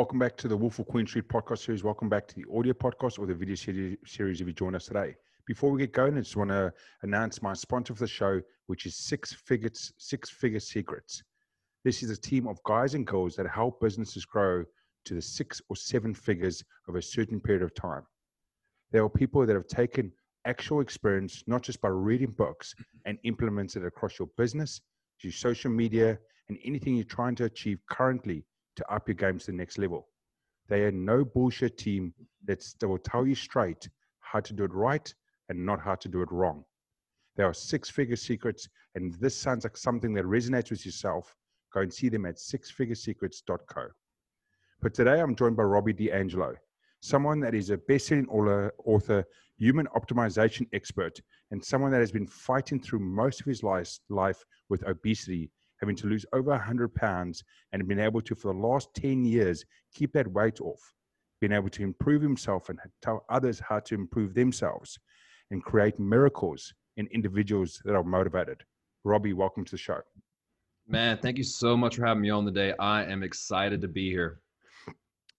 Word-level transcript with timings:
Welcome 0.00 0.18
back 0.18 0.38
to 0.38 0.48
the 0.48 0.56
Wolf 0.56 0.78
of 0.78 0.86
Queen 0.86 1.06
Street 1.06 1.28
podcast 1.28 1.58
series. 1.58 1.84
Welcome 1.84 2.08
back 2.08 2.26
to 2.28 2.34
the 2.34 2.46
audio 2.56 2.72
podcast 2.72 3.18
or 3.18 3.26
the 3.26 3.34
video 3.34 3.54
series 3.54 4.40
if 4.40 4.46
you 4.46 4.52
join 4.54 4.74
us 4.74 4.86
today. 4.86 5.14
Before 5.46 5.70
we 5.70 5.80
get 5.80 5.92
going, 5.92 6.16
I 6.16 6.20
just 6.20 6.36
want 6.36 6.48
to 6.48 6.72
announce 7.02 7.42
my 7.42 7.52
sponsor 7.52 7.92
for 7.92 8.00
the 8.00 8.08
show, 8.08 8.40
which 8.66 8.86
is 8.86 8.96
Six 8.96 9.34
Figures, 9.34 9.92
Six 9.98 10.30
Figure 10.30 10.58
Secrets. 10.58 11.22
This 11.84 12.02
is 12.02 12.08
a 12.08 12.16
team 12.16 12.48
of 12.48 12.62
guys 12.62 12.94
and 12.94 13.06
girls 13.06 13.36
that 13.36 13.46
help 13.46 13.78
businesses 13.78 14.24
grow 14.24 14.64
to 15.04 15.14
the 15.14 15.20
six 15.20 15.60
or 15.68 15.76
seven 15.76 16.14
figures 16.14 16.64
of 16.88 16.94
a 16.94 17.02
certain 17.02 17.38
period 17.38 17.62
of 17.62 17.74
time. 17.74 18.06
There 18.92 19.04
are 19.04 19.10
people 19.10 19.44
that 19.44 19.54
have 19.54 19.66
taken 19.66 20.12
actual 20.46 20.80
experience, 20.80 21.44
not 21.46 21.60
just 21.60 21.82
by 21.82 21.90
reading 21.90 22.30
books, 22.30 22.74
and 23.04 23.18
implemented 23.24 23.82
it 23.82 23.88
across 23.88 24.18
your 24.18 24.30
business, 24.38 24.80
your 25.22 25.34
social 25.34 25.70
media, 25.70 26.18
and 26.48 26.56
anything 26.64 26.94
you're 26.94 27.04
trying 27.04 27.34
to 27.34 27.44
achieve 27.44 27.80
currently 27.90 28.46
to 28.80 28.94
up 28.94 29.06
your 29.08 29.14
game 29.14 29.38
to 29.38 29.46
the 29.46 29.52
next 29.52 29.78
level. 29.78 30.08
They 30.68 30.82
are 30.84 30.92
no 30.92 31.24
bullshit 31.24 31.76
team 31.76 32.14
that 32.46 32.64
will 32.82 32.98
tell 32.98 33.26
you 33.26 33.34
straight 33.34 33.88
how 34.20 34.40
to 34.40 34.52
do 34.52 34.64
it 34.64 34.72
right 34.72 35.12
and 35.48 35.66
not 35.66 35.80
how 35.80 35.96
to 35.96 36.08
do 36.08 36.22
it 36.22 36.32
wrong. 36.32 36.64
There 37.36 37.46
are 37.46 37.54
six 37.54 37.90
figure 37.90 38.16
secrets, 38.16 38.68
and 38.94 39.14
this 39.14 39.36
sounds 39.36 39.64
like 39.64 39.76
something 39.76 40.14
that 40.14 40.24
resonates 40.24 40.70
with 40.70 40.84
yourself. 40.84 41.34
Go 41.72 41.80
and 41.80 41.92
see 41.92 42.08
them 42.08 42.26
at 42.26 42.36
sixfiguresecrets.co. 42.36 43.86
But 44.82 44.94
today 44.94 45.20
I'm 45.20 45.36
joined 45.36 45.56
by 45.56 45.64
Robby 45.64 45.92
D'Angelo, 45.92 46.54
someone 47.00 47.40
that 47.40 47.54
is 47.54 47.70
a 47.70 47.76
best-selling 47.76 48.28
author, 48.28 49.24
human 49.58 49.86
optimization 49.88 50.66
expert, 50.72 51.20
and 51.50 51.64
someone 51.64 51.90
that 51.90 52.00
has 52.00 52.12
been 52.12 52.26
fighting 52.26 52.80
through 52.80 53.00
most 53.00 53.40
of 53.40 53.46
his 53.46 53.62
life 53.62 54.44
with 54.68 54.86
obesity 54.86 55.50
having 55.80 55.96
to 55.96 56.06
lose 56.06 56.26
over 56.32 56.50
100 56.50 56.94
pounds 56.94 57.42
and 57.72 57.86
been 57.88 57.98
able 57.98 58.20
to, 58.20 58.34
for 58.34 58.52
the 58.52 58.58
last 58.58 58.88
10 58.94 59.24
years, 59.24 59.64
keep 59.94 60.12
that 60.12 60.28
weight 60.28 60.60
off, 60.60 60.94
being 61.40 61.52
able 61.52 61.70
to 61.70 61.82
improve 61.82 62.22
himself 62.22 62.68
and 62.68 62.78
tell 63.00 63.24
others 63.28 63.60
how 63.60 63.80
to 63.80 63.94
improve 63.94 64.34
themselves 64.34 64.98
and 65.50 65.64
create 65.64 65.98
miracles 65.98 66.72
in 66.96 67.06
individuals 67.08 67.80
that 67.84 67.94
are 67.94 68.04
motivated. 68.04 68.62
Robby, 69.04 69.32
welcome 69.32 69.64
to 69.64 69.70
the 69.70 69.78
show. 69.78 70.00
Man, 70.86 71.18
thank 71.18 71.38
you 71.38 71.44
so 71.44 71.76
much 71.76 71.96
for 71.96 72.04
having 72.04 72.22
me 72.22 72.30
on 72.30 72.44
today. 72.44 72.74
I 72.78 73.04
am 73.04 73.22
excited 73.22 73.80
to 73.80 73.88
be 73.88 74.10
here. 74.10 74.40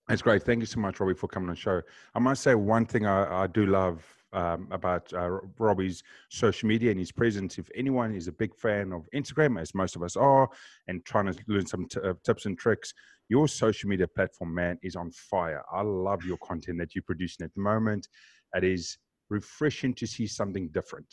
That's 0.08 0.22
great. 0.22 0.44
Thank 0.44 0.62
you 0.62 0.66
so 0.66 0.80
much, 0.80 1.00
Robby, 1.00 1.14
for 1.14 1.28
coming 1.28 1.50
on 1.50 1.56
the 1.56 1.62
show. 1.62 1.81
I 2.16 2.19
must 2.19 2.42
say 2.42 2.56
one 2.56 2.86
thing 2.86 3.06
I, 3.06 3.44
I 3.44 3.47
do 3.47 3.66
love 3.66 4.03
um, 4.34 4.68
about 4.72 5.12
uh, 5.14 5.40
Robby's 5.60 6.04
social 6.30 6.68
media 6.68 6.92
and 6.92 7.00
his 7.00 7.12
presence. 7.12 7.58
If 7.58 7.70
anyone 7.76 8.14
is 8.16 8.28
a 8.28 8.32
big 8.32 8.56
fan 8.56 8.94
of 8.94 9.08
Instagram, 9.14 9.60
as 9.60 9.74
most 9.76 9.96
of 9.96 10.04
us 10.04 10.16
are, 10.16 10.50
and 10.88 11.04
trying 11.06 11.32
to 11.32 11.38
learn 11.48 11.66
some 11.66 11.88
t- 11.88 12.00
uh, 12.04 12.14
tips 12.24 12.46
and 12.46 12.58
tricks, 12.58 12.94
your 13.30 13.48
social 13.48 13.90
media 13.90 14.08
platform, 14.08 14.54
man, 14.54 14.78
is 14.84 14.96
on 14.96 15.12
fire. 15.12 15.64
I 15.72 15.82
love 15.82 16.24
your 16.24 16.38
content 16.38 16.78
that 16.80 16.96
you're 16.96 17.04
producing 17.04 17.46
at 17.46 17.54
the 17.54 17.62
moment. 17.62 18.08
It 18.56 18.64
is 18.64 18.98
refreshing 19.30 19.94
to 19.96 20.08
see 20.08 20.28
something 20.28 20.68
different. 20.70 21.08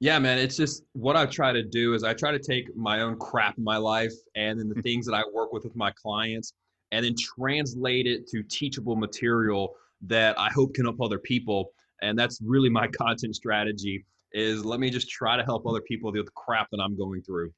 Yeah, 0.00 0.18
man, 0.18 0.38
it's 0.38 0.56
just 0.56 0.84
what 0.92 1.16
I 1.16 1.26
try 1.26 1.52
to 1.52 1.62
do 1.62 1.94
is 1.94 2.04
I 2.04 2.14
try 2.14 2.30
to 2.30 2.38
take 2.38 2.74
my 2.76 3.00
own 3.00 3.18
crap 3.18 3.58
in 3.58 3.64
my 3.64 3.76
life 3.76 4.12
and 4.34 4.58
then 4.58 4.68
the 4.68 4.80
things 4.82 5.06
that 5.06 5.14
I 5.14 5.22
work 5.32 5.52
with 5.52 5.64
with 5.64 5.76
my 5.76 5.90
clients 5.92 6.52
and 6.92 7.04
then 7.04 7.14
translate 7.18 8.06
it 8.06 8.28
to 8.28 8.42
teachable 8.42 8.96
material 8.96 9.74
that 10.02 10.38
I 10.38 10.50
hope 10.50 10.74
can 10.74 10.84
help 10.84 11.00
other 11.00 11.18
people 11.18 11.72
and 12.02 12.18
that's 12.18 12.40
really 12.42 12.68
my 12.68 12.86
content 13.00 13.34
strategy 13.34 14.04
is 14.32 14.64
let 14.64 14.80
me 14.80 14.90
just 14.90 15.08
try 15.08 15.36
to 15.36 15.44
help 15.44 15.66
other 15.66 15.80
people 15.82 16.10
deal 16.10 16.20
with 16.20 16.26
the 16.26 16.32
crap 16.32 16.68
that 16.70 16.80
i'm 16.80 16.96
going 16.96 17.22
through 17.22 17.50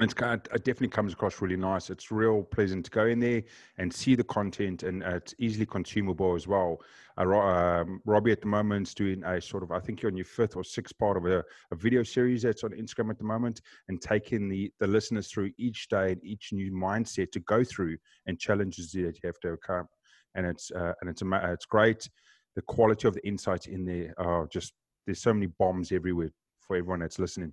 it's 0.00 0.14
kind 0.14 0.34
of, 0.34 0.54
it 0.54 0.64
definitely 0.64 0.88
comes 0.88 1.12
across 1.12 1.40
really 1.40 1.56
nice. 1.56 1.90
It's 1.90 2.10
real 2.10 2.42
pleasant 2.42 2.84
to 2.86 2.90
go 2.90 3.06
in 3.06 3.18
there 3.18 3.42
and 3.78 3.92
see 3.92 4.14
the 4.14 4.24
content, 4.24 4.82
and 4.82 5.02
uh, 5.02 5.16
it's 5.16 5.34
easily 5.38 5.66
consumable 5.66 6.34
as 6.34 6.46
well. 6.46 6.80
Uh, 7.18 7.38
um, 7.38 8.00
Robby 8.04 8.32
at 8.32 8.40
the 8.40 8.46
moment 8.46 8.88
is 8.88 8.94
doing 8.94 9.24
a 9.24 9.40
sort 9.40 9.62
of, 9.62 9.72
I 9.72 9.80
think 9.80 10.02
you're 10.02 10.10
on 10.10 10.16
your 10.16 10.26
fifth 10.26 10.56
or 10.56 10.64
sixth 10.64 10.98
part 10.98 11.16
of 11.16 11.26
a, 11.26 11.42
a, 11.70 11.76
video 11.76 12.02
series 12.02 12.42
that's 12.42 12.64
on 12.64 12.70
Instagram 12.70 13.10
at 13.10 13.18
the 13.18 13.24
moment, 13.24 13.62
and 13.88 14.00
taking 14.00 14.48
the 14.48 14.70
the 14.80 14.86
listeners 14.86 15.28
through 15.28 15.50
each 15.58 15.88
day 15.88 16.12
and 16.12 16.24
each 16.24 16.52
new 16.52 16.72
mindset 16.72 17.32
to 17.32 17.40
go 17.40 17.64
through 17.64 17.96
and 18.26 18.38
challenges 18.38 18.92
that 18.92 19.00
you 19.00 19.12
have 19.24 19.40
to 19.40 19.48
overcome. 19.48 19.86
And 20.34 20.46
it's 20.46 20.70
uh, 20.70 20.92
and 21.00 21.08
it's 21.08 21.22
it's 21.24 21.66
great 21.66 22.08
the 22.56 22.62
quality 22.62 23.06
of 23.06 23.14
the 23.14 23.26
insights 23.26 23.66
in 23.66 23.84
there 23.84 24.14
are 24.18 24.46
just 24.48 24.72
there's 25.04 25.20
so 25.20 25.32
many 25.32 25.46
bombs 25.46 25.92
everywhere 25.92 26.30
for 26.58 26.76
everyone 26.76 27.00
that's 27.00 27.20
listening. 27.20 27.52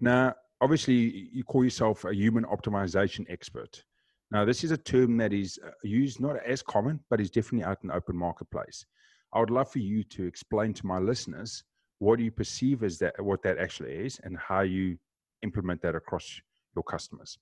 Now, 0.00 0.34
obviously, 0.60 1.30
you 1.32 1.44
call 1.44 1.64
yourself 1.64 2.04
a 2.04 2.14
human 2.14 2.44
optimization 2.44 3.24
expert. 3.30 3.82
Now, 4.30 4.44
this 4.44 4.62
is 4.64 4.70
a 4.70 4.76
term 4.76 5.16
that 5.16 5.32
is 5.32 5.58
uh, 5.66 5.70
used 5.82 6.20
not 6.20 6.36
as 6.44 6.62
common, 6.62 7.00
but 7.08 7.20
is 7.20 7.30
definitely 7.30 7.64
out 7.64 7.78
in 7.82 7.88
the 7.88 7.94
open 7.94 8.16
marketplace. 8.16 8.84
I 9.32 9.40
would 9.40 9.50
love 9.50 9.70
for 9.70 9.78
you 9.78 10.04
to 10.04 10.24
explain 10.24 10.74
to 10.74 10.86
my 10.86 10.98
listeners 10.98 11.64
what 11.98 12.18
you 12.18 12.30
perceive 12.30 12.82
as 12.82 12.98
that, 12.98 13.20
what 13.22 13.42
that 13.42 13.58
actually 13.58 13.92
is, 13.92 14.20
and 14.22 14.36
how 14.36 14.60
you 14.60 14.98
implement 15.42 15.80
that 15.82 15.94
across 15.94 16.40
your 16.74 16.82
customers. 16.82 17.38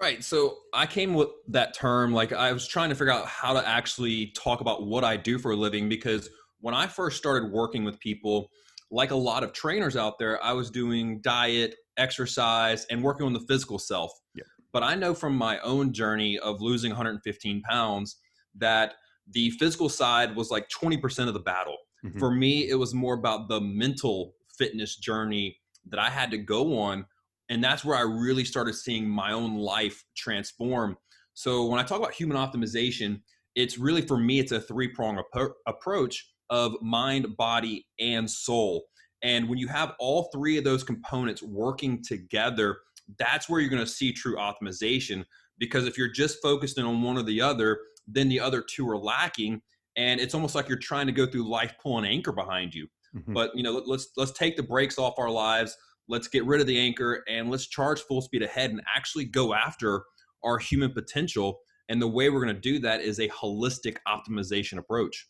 Right. 0.00 0.24
So 0.24 0.56
I 0.72 0.86
came 0.86 1.12
with 1.12 1.28
that 1.48 1.74
term, 1.74 2.12
like 2.12 2.32
I 2.32 2.52
was 2.52 2.66
trying 2.66 2.88
to 2.88 2.94
figure 2.94 3.12
out 3.12 3.26
how 3.26 3.52
to 3.52 3.68
actually 3.68 4.32
talk 4.34 4.62
about 4.62 4.86
what 4.86 5.04
I 5.04 5.16
do 5.16 5.38
for 5.38 5.50
a 5.50 5.56
living 5.56 5.90
because 5.90 6.30
when 6.60 6.74
I 6.74 6.86
first 6.86 7.18
started 7.18 7.52
working 7.52 7.84
with 7.84 8.00
people, 8.00 8.50
like 8.90 9.10
a 9.10 9.16
lot 9.16 9.44
of 9.44 9.52
trainers 9.52 9.96
out 9.96 10.18
there, 10.18 10.42
I 10.42 10.52
was 10.54 10.70
doing 10.70 11.20
diet, 11.20 11.74
exercise, 11.98 12.86
and 12.90 13.02
working 13.02 13.26
on 13.26 13.34
the 13.34 13.40
physical 13.40 13.78
self. 13.78 14.10
Yeah. 14.34 14.44
But 14.72 14.82
I 14.82 14.94
know 14.94 15.12
from 15.14 15.36
my 15.36 15.58
own 15.60 15.92
journey 15.92 16.38
of 16.38 16.62
losing 16.62 16.90
115 16.90 17.62
pounds 17.62 18.16
that 18.56 18.94
the 19.30 19.50
physical 19.50 19.88
side 19.88 20.34
was 20.34 20.50
like 20.50 20.68
20% 20.70 21.28
of 21.28 21.34
the 21.34 21.40
battle. 21.40 21.76
Mm-hmm. 22.04 22.18
For 22.18 22.30
me, 22.30 22.68
it 22.68 22.76
was 22.76 22.94
more 22.94 23.14
about 23.14 23.48
the 23.48 23.60
mental 23.60 24.34
fitness 24.56 24.96
journey 24.96 25.58
that 25.88 26.00
I 26.00 26.08
had 26.08 26.30
to 26.30 26.38
go 26.38 26.78
on 26.78 27.04
and 27.50 27.62
that's 27.62 27.84
where 27.84 27.98
I 27.98 28.02
really 28.02 28.44
started 28.44 28.74
seeing 28.74 29.08
my 29.08 29.32
own 29.32 29.58
life 29.58 30.04
transform. 30.16 30.96
So 31.34 31.66
when 31.66 31.80
I 31.80 31.82
talk 31.82 31.98
about 31.98 32.14
human 32.14 32.36
optimization, 32.36 33.20
it's 33.56 33.76
really 33.76 34.02
for 34.02 34.16
me, 34.16 34.38
it's 34.38 34.52
a 34.52 34.60
three 34.60 34.88
prong 34.88 35.18
ap- 35.18 35.52
approach 35.66 36.30
of 36.48 36.80
mind, 36.80 37.36
body, 37.36 37.86
and 37.98 38.30
soul. 38.30 38.84
And 39.22 39.48
when 39.48 39.58
you 39.58 39.68
have 39.68 39.94
all 39.98 40.30
three 40.32 40.56
of 40.56 40.64
those 40.64 40.84
components 40.84 41.42
working 41.42 42.02
together, 42.02 42.78
that's 43.18 43.48
where 43.48 43.60
you're 43.60 43.68
going 43.68 43.84
to 43.84 43.90
see 43.90 44.12
true 44.12 44.36
optimization. 44.36 45.24
Because 45.58 45.86
if 45.86 45.98
you're 45.98 46.10
just 46.10 46.38
focusing 46.42 46.84
on 46.84 47.02
one 47.02 47.18
or 47.18 47.22
the 47.22 47.40
other, 47.40 47.80
then 48.06 48.28
the 48.28 48.40
other 48.40 48.62
two 48.62 48.88
are 48.88 48.96
lacking, 48.96 49.60
and 49.96 50.20
it's 50.20 50.34
almost 50.34 50.54
like 50.54 50.68
you're 50.68 50.78
trying 50.78 51.06
to 51.06 51.12
go 51.12 51.26
through 51.26 51.50
life 51.50 51.74
pulling 51.82 52.06
anchor 52.06 52.32
behind 52.32 52.74
you. 52.74 52.86
Mm-hmm. 53.14 53.34
But 53.34 53.54
you 53.54 53.62
know, 53.62 53.82
let's 53.84 54.10
let's 54.16 54.32
take 54.32 54.56
the 54.56 54.62
brakes 54.62 54.98
off 54.98 55.18
our 55.18 55.30
lives 55.30 55.76
let's 56.10 56.28
get 56.28 56.44
rid 56.44 56.60
of 56.60 56.66
the 56.66 56.78
anchor 56.78 57.22
and 57.28 57.50
let's 57.50 57.68
charge 57.68 58.00
full 58.02 58.20
speed 58.20 58.42
ahead 58.42 58.70
and 58.70 58.82
actually 58.94 59.24
go 59.24 59.54
after 59.54 60.02
our 60.44 60.58
human 60.58 60.92
potential. 60.92 61.60
And 61.88 62.02
the 62.02 62.08
way 62.08 62.28
we're 62.28 62.44
going 62.44 62.54
to 62.54 62.60
do 62.60 62.80
that 62.80 63.00
is 63.00 63.18
a 63.20 63.28
holistic 63.28 63.96
optimization 64.06 64.78
approach. 64.78 65.28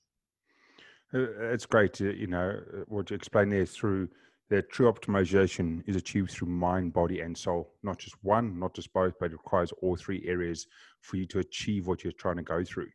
Uh, 1.15 1.53
it's 1.53 1.67
great 1.67 1.93
to, 1.95 2.17
you 2.17 2.27
know, 2.27 2.61
uh, 2.73 2.85
what 2.89 3.11
you 3.11 3.17
explain 3.17 3.51
there 3.51 3.67
through 3.67 4.09
that 4.49 4.71
true 4.71 4.91
optimization 4.91 5.83
is 5.87 5.97
achieved 5.97 6.31
through 6.31 6.49
mind, 6.49 6.93
body, 6.93 7.21
and 7.21 7.37
soul. 7.37 7.75
Not 7.83 7.99
just 7.99 8.17
one, 8.23 8.59
not 8.59 8.75
just 8.75 8.93
both, 8.93 9.15
but 9.21 9.27
it 9.27 9.33
requires 9.33 9.73
all 9.81 9.97
three 9.97 10.25
areas 10.27 10.67
for 11.03 11.17
you 11.17 11.27
to 11.27 11.39
achieve 11.39 11.87
what 11.87 12.03
you're 12.03 12.13
trying 12.13 12.37
to 12.37 12.43
go 12.43 12.65
through. 12.65 12.89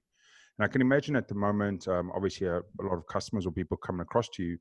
And 0.57 0.65
I 0.65 0.67
can 0.67 0.81
imagine 0.81 1.15
at 1.15 1.27
the 1.27 1.35
moment, 1.35 1.87
um, 1.87 2.11
obviously, 2.13 2.47
a, 2.47 2.57
a, 2.57 2.83
lot 2.83 2.97
of 2.97 3.07
customers 3.07 3.45
or 3.45 3.51
people 3.51 3.77
coming 3.77 4.01
across 4.01 4.27
to 4.29 4.43
you 4.43 4.57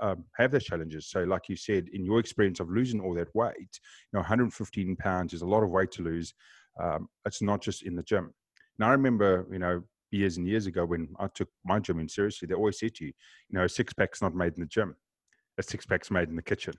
um, 0.00 0.24
have 0.36 0.50
those 0.50 0.64
challenges. 0.64 1.06
So, 1.08 1.22
like 1.24 1.48
you 1.48 1.56
said, 1.56 1.88
in 1.92 2.04
your 2.04 2.18
experience 2.18 2.60
of 2.60 2.70
losing 2.70 3.00
all 3.00 3.14
that 3.14 3.34
weight, 3.34 3.56
you 3.58 4.14
know, 4.14 4.20
115 4.20 4.96
pounds 4.96 5.32
is 5.32 5.42
a 5.42 5.46
lot 5.46 5.62
of 5.62 5.70
weight 5.70 5.90
to 5.92 6.02
lose. 6.02 6.34
Um, 6.80 7.08
it's 7.24 7.42
not 7.42 7.62
just 7.62 7.82
in 7.82 7.96
the 7.96 8.02
gym. 8.02 8.34
Now, 8.78 8.88
I 8.88 8.92
remember, 8.92 9.46
you 9.50 9.58
know, 9.58 9.82
years 10.10 10.36
and 10.36 10.46
years 10.46 10.66
ago 10.66 10.84
when 10.84 11.08
I 11.18 11.28
took 11.28 11.48
my 11.64 11.78
gym 11.78 11.98
in 11.98 12.08
seriously, 12.08 12.46
they 12.46 12.54
always 12.54 12.78
said 12.78 12.94
to 12.96 13.06
you, 13.06 13.12
you 13.48 13.58
know, 13.58 13.64
a 13.64 13.68
six 13.68 13.92
pack's 13.92 14.22
not 14.22 14.34
made 14.34 14.54
in 14.54 14.60
the 14.60 14.66
gym, 14.66 14.94
a 15.58 15.62
six 15.62 15.86
pack's 15.86 16.10
made 16.10 16.28
in 16.28 16.36
the 16.36 16.42
kitchen. 16.42 16.74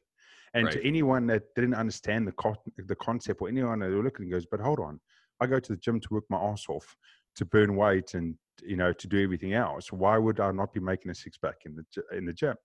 And 0.54 0.65
right. 0.65 0.74
to 0.74 0.88
anyone 0.88 1.27
that 1.27 1.44
didn't 1.56 1.74
understand 1.74 2.27
the 2.27 2.31
co- 2.31 2.56
the 2.77 2.95
concept, 2.95 3.42
or 3.42 3.50
anyone 3.50 3.80
that 3.80 3.89
looking 3.89 4.24
and 4.25 4.31
goes, 4.31 4.45
but 4.45 4.59
hold 4.59 4.80
on, 4.80 5.00
I 5.42 5.45
go 5.45 5.59
to 5.59 5.74
the 5.74 5.77
gym 5.77 6.00
to 6.00 6.07
work 6.12 6.24
my 6.30 6.38
ass 6.38 6.65
off, 6.69 6.95
to 7.36 7.45
burn 7.45 7.75
weight, 7.75 8.13
and 8.13 8.36
you 8.63 8.77
know, 8.77 8.94
to 8.94 9.07
do 9.07 9.21
everything 9.21 9.54
else. 9.54 9.92
Why 9.92 10.18
would 10.18 10.39
I 10.39 10.51
not 10.51 10.74
be 10.74 10.80
making 10.80 11.12
a 11.12 11.15
six 11.15 11.38
pack 11.38 11.57
in 11.65 11.75
the 11.75 12.18
in 12.18 12.25
the 12.25 12.33
gym? 12.33 12.56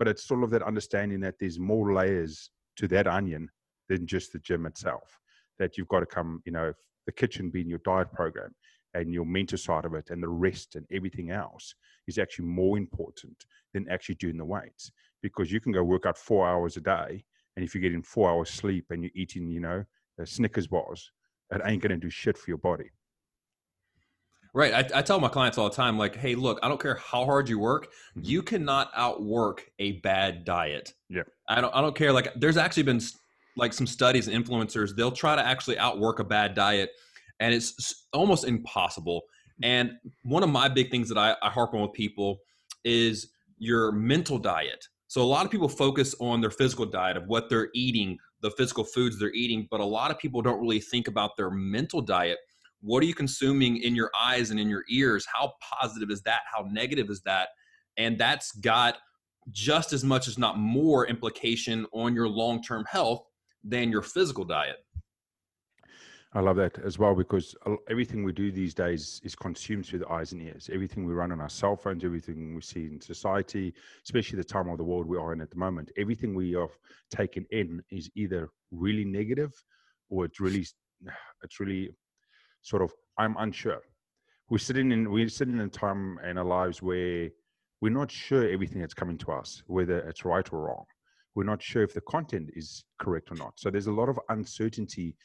But 0.00 0.08
it's 0.08 0.26
sort 0.26 0.42
of 0.42 0.50
that 0.50 0.62
understanding 0.62 1.20
that 1.20 1.34
there's 1.38 1.60
more 1.60 1.92
layers 1.92 2.48
to 2.76 2.88
that 2.88 3.06
onion 3.06 3.50
than 3.90 4.06
just 4.06 4.32
the 4.32 4.38
gym 4.38 4.64
itself. 4.64 5.20
That 5.58 5.76
you've 5.76 5.88
got 5.88 6.00
to 6.00 6.06
come, 6.06 6.40
you 6.46 6.52
know, 6.52 6.72
the 7.04 7.12
kitchen 7.12 7.50
being 7.50 7.68
your 7.68 7.82
diet 7.84 8.10
program 8.14 8.54
and 8.94 9.12
your 9.12 9.26
mental 9.26 9.58
side 9.58 9.84
of 9.84 9.92
it 9.92 10.08
and 10.08 10.22
the 10.22 10.28
rest 10.28 10.74
and 10.74 10.86
everything 10.90 11.30
else 11.30 11.74
is 12.08 12.16
actually 12.16 12.46
more 12.46 12.78
important 12.78 13.44
than 13.74 13.86
actually 13.90 14.14
doing 14.14 14.38
the 14.38 14.44
weights 14.44 14.90
because 15.22 15.52
you 15.52 15.60
can 15.60 15.70
go 15.70 15.84
work 15.84 16.06
out 16.06 16.16
four 16.16 16.48
hours 16.48 16.78
a 16.78 16.80
day 16.80 17.22
and 17.56 17.64
if 17.64 17.74
you're 17.74 17.82
getting 17.82 18.02
four 18.02 18.30
hours 18.30 18.48
sleep 18.48 18.86
and 18.88 19.02
you're 19.02 19.12
eating, 19.14 19.50
you 19.50 19.60
know, 19.60 19.84
Snickers 20.24 20.66
bars, 20.66 21.12
it 21.50 21.60
ain't 21.64 21.82
going 21.82 21.90
to 21.90 21.96
do 21.98 22.10
shit 22.10 22.38
for 22.38 22.50
your 22.50 22.58
body. 22.58 22.90
Right. 24.52 24.74
I, 24.74 24.98
I, 24.98 25.02
tell 25.02 25.20
my 25.20 25.28
clients 25.28 25.58
all 25.58 25.68
the 25.68 25.76
time, 25.76 25.96
like, 25.96 26.16
hey, 26.16 26.34
look, 26.34 26.58
I 26.62 26.68
don't 26.68 26.80
care 26.80 26.96
how 26.96 27.24
hard 27.24 27.48
you 27.48 27.58
work, 27.58 27.86
mm-hmm. 27.86 28.22
you 28.24 28.42
cannot 28.42 28.90
outwork 28.96 29.70
a 29.78 29.92
bad 30.00 30.44
diet. 30.44 30.92
Yeah. 31.08 31.22
I 31.48 31.60
don't 31.60 31.74
I 31.74 31.80
don't 31.80 31.94
care. 31.94 32.12
Like 32.12 32.32
there's 32.34 32.56
actually 32.56 32.82
been 32.84 33.00
like 33.56 33.72
some 33.72 33.86
studies 33.86 34.28
and 34.28 34.44
influencers, 34.44 34.96
they'll 34.96 35.12
try 35.12 35.36
to 35.36 35.46
actually 35.46 35.78
outwork 35.78 36.18
a 36.18 36.24
bad 36.24 36.54
diet 36.54 36.90
and 37.40 37.54
it's 37.54 38.06
almost 38.12 38.44
impossible. 38.44 39.22
And 39.62 39.92
one 40.22 40.42
of 40.42 40.50
my 40.50 40.68
big 40.68 40.90
things 40.90 41.08
that 41.08 41.18
I, 41.18 41.36
I 41.42 41.50
harp 41.50 41.74
on 41.74 41.82
with 41.82 41.92
people 41.92 42.38
is 42.84 43.28
your 43.58 43.92
mental 43.92 44.38
diet. 44.38 44.86
So 45.08 45.22
a 45.22 45.24
lot 45.24 45.44
of 45.44 45.50
people 45.50 45.68
focus 45.68 46.14
on 46.20 46.40
their 46.40 46.50
physical 46.50 46.86
diet 46.86 47.16
of 47.16 47.26
what 47.26 47.48
they're 47.48 47.68
eating, 47.74 48.16
the 48.42 48.50
physical 48.52 48.84
foods 48.84 49.18
they're 49.18 49.32
eating, 49.32 49.66
but 49.70 49.80
a 49.80 49.84
lot 49.84 50.10
of 50.10 50.18
people 50.18 50.40
don't 50.40 50.60
really 50.60 50.80
think 50.80 51.08
about 51.08 51.36
their 51.36 51.50
mental 51.50 52.00
diet. 52.00 52.38
What 52.80 53.02
are 53.02 53.06
you 53.06 53.14
consuming 53.14 53.78
in 53.78 53.94
your 53.94 54.10
eyes 54.18 54.50
and 54.50 54.58
in 54.58 54.68
your 54.68 54.84
ears? 54.88 55.26
How 55.32 55.52
positive 55.60 56.10
is 56.10 56.22
that? 56.22 56.40
How 56.52 56.66
negative 56.70 57.10
is 57.10 57.20
that? 57.22 57.48
And 57.96 58.18
that's 58.18 58.52
got 58.52 58.96
just 59.50 59.92
as 59.92 60.04
much, 60.04 60.28
as 60.28 60.38
not 60.38 60.58
more, 60.58 61.06
implication 61.06 61.86
on 61.92 62.14
your 62.14 62.28
long 62.28 62.62
term 62.62 62.84
health 62.90 63.26
than 63.62 63.90
your 63.90 64.02
physical 64.02 64.44
diet. 64.44 64.76
I 66.32 66.38
love 66.38 66.56
that 66.56 66.78
as 66.78 66.96
well 66.96 67.16
because 67.16 67.56
everything 67.90 68.22
we 68.22 68.32
do 68.32 68.52
these 68.52 68.72
days 68.72 69.20
is 69.24 69.34
consumed 69.34 69.86
through 69.86 69.98
the 69.98 70.08
eyes 70.08 70.30
and 70.30 70.40
ears. 70.40 70.70
Everything 70.72 71.04
we 71.04 71.12
run 71.12 71.32
on 71.32 71.40
our 71.40 71.48
cell 71.48 71.74
phones, 71.74 72.04
everything 72.04 72.54
we 72.54 72.60
see 72.60 72.86
in 72.86 73.00
society, 73.00 73.74
especially 74.04 74.36
the 74.36 74.44
time 74.44 74.68
of 74.68 74.78
the 74.78 74.84
world 74.84 75.06
we 75.06 75.18
are 75.18 75.32
in 75.32 75.40
at 75.40 75.50
the 75.50 75.56
moment, 75.56 75.90
everything 75.98 76.32
we 76.34 76.52
have 76.52 76.70
taken 77.10 77.44
in 77.50 77.82
is 77.90 78.08
either 78.14 78.48
really 78.70 79.04
negative 79.04 79.52
or 80.08 80.24
it's 80.24 80.38
really, 80.38 80.64
it's 81.42 81.58
really 81.58 81.90
sort 82.62 82.82
of, 82.82 82.92
I'm 83.18 83.36
unsure. 83.38 83.80
We're 84.48 84.58
sitting 84.58 84.92
in, 84.92 85.10
we're 85.10 85.28
sitting 85.28 85.54
in 85.54 85.60
a 85.60 85.68
time 85.68 86.18
in 86.28 86.38
our 86.38 86.44
lives 86.44 86.82
where 86.82 87.30
we're 87.80 87.90
not 87.90 88.10
sure 88.10 88.48
everything 88.48 88.80
that's 88.80 88.94
coming 88.94 89.18
to 89.18 89.32
us, 89.32 89.62
whether 89.66 89.98
it's 90.00 90.24
right 90.24 90.50
or 90.52 90.62
wrong. 90.62 90.84
We're 91.34 91.44
not 91.44 91.62
sure 91.62 91.82
if 91.82 91.94
the 91.94 92.00
content 92.02 92.50
is 92.54 92.84
correct 92.98 93.30
or 93.30 93.36
not. 93.36 93.54
So 93.56 93.70
there's 93.70 93.86
a 93.86 93.92
lot 93.92 94.08
of 94.08 94.18
uncertainty 94.28 95.16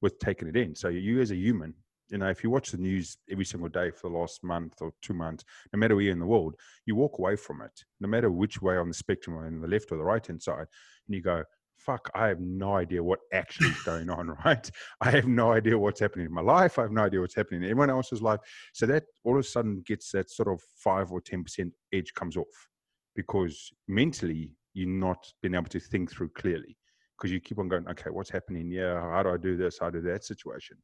with 0.00 0.18
taking 0.18 0.48
it 0.48 0.56
in. 0.56 0.74
So 0.74 0.88
you 0.88 1.20
as 1.20 1.30
a 1.30 1.36
human, 1.36 1.74
you 2.10 2.18
know, 2.18 2.28
if 2.28 2.42
you 2.42 2.50
watch 2.50 2.72
the 2.72 2.78
news 2.78 3.16
every 3.30 3.44
single 3.44 3.68
day 3.68 3.90
for 3.90 4.10
the 4.10 4.16
last 4.16 4.42
month 4.42 4.80
or 4.80 4.92
two 5.00 5.14
months, 5.14 5.44
no 5.72 5.78
matter 5.78 5.94
where 5.94 6.04
you're 6.04 6.12
in 6.12 6.18
the 6.18 6.26
world, 6.26 6.56
you 6.86 6.96
walk 6.96 7.18
away 7.18 7.36
from 7.36 7.62
it, 7.62 7.84
no 8.00 8.08
matter 8.08 8.30
which 8.30 8.60
way 8.60 8.76
on 8.76 8.88
the 8.88 8.94
spectrum, 8.94 9.36
on 9.36 9.60
the 9.60 9.68
left 9.68 9.92
or 9.92 9.98
the 9.98 10.04
right 10.04 10.26
hand 10.26 10.42
side, 10.42 10.66
and 11.06 11.14
you 11.14 11.22
go, 11.22 11.44
fuck, 11.84 12.10
I 12.14 12.28
have 12.28 12.40
no 12.40 12.76
idea 12.76 13.02
what 13.02 13.20
actually 13.32 13.70
is 13.70 13.82
going 13.82 14.10
on, 14.10 14.28
right? 14.44 14.70
I 15.00 15.10
have 15.10 15.26
no 15.26 15.52
idea 15.52 15.78
what's 15.78 16.00
happening 16.00 16.26
in 16.26 16.32
my 16.32 16.42
life. 16.42 16.78
I 16.78 16.82
have 16.82 16.92
no 16.92 17.02
idea 17.02 17.20
what's 17.20 17.34
happening 17.34 17.62
in 17.62 17.70
everyone 17.70 17.90
else's 17.90 18.22
life. 18.22 18.40
So 18.72 18.86
that 18.86 19.04
all 19.24 19.34
of 19.34 19.40
a 19.40 19.48
sudden 19.48 19.82
gets 19.86 20.10
that 20.12 20.30
sort 20.30 20.48
of 20.48 20.60
five 20.76 21.10
or 21.10 21.20
10% 21.20 21.70
edge 21.92 22.12
comes 22.14 22.36
off 22.36 22.68
because 23.16 23.70
mentally 23.88 24.52
you're 24.74 24.88
not 24.88 25.26
being 25.42 25.54
able 25.54 25.68
to 25.70 25.80
think 25.80 26.12
through 26.12 26.30
clearly 26.30 26.76
because 27.18 27.32
you 27.32 27.40
keep 27.40 27.58
on 27.58 27.68
going, 27.68 27.86
okay, 27.88 28.10
what's 28.10 28.30
happening? 28.30 28.70
Yeah, 28.70 29.00
how 29.00 29.22
do 29.22 29.30
I 29.30 29.36
do 29.36 29.56
this? 29.56 29.78
How 29.80 29.90
do 29.90 30.00
that 30.02 30.24
situation? 30.24 30.76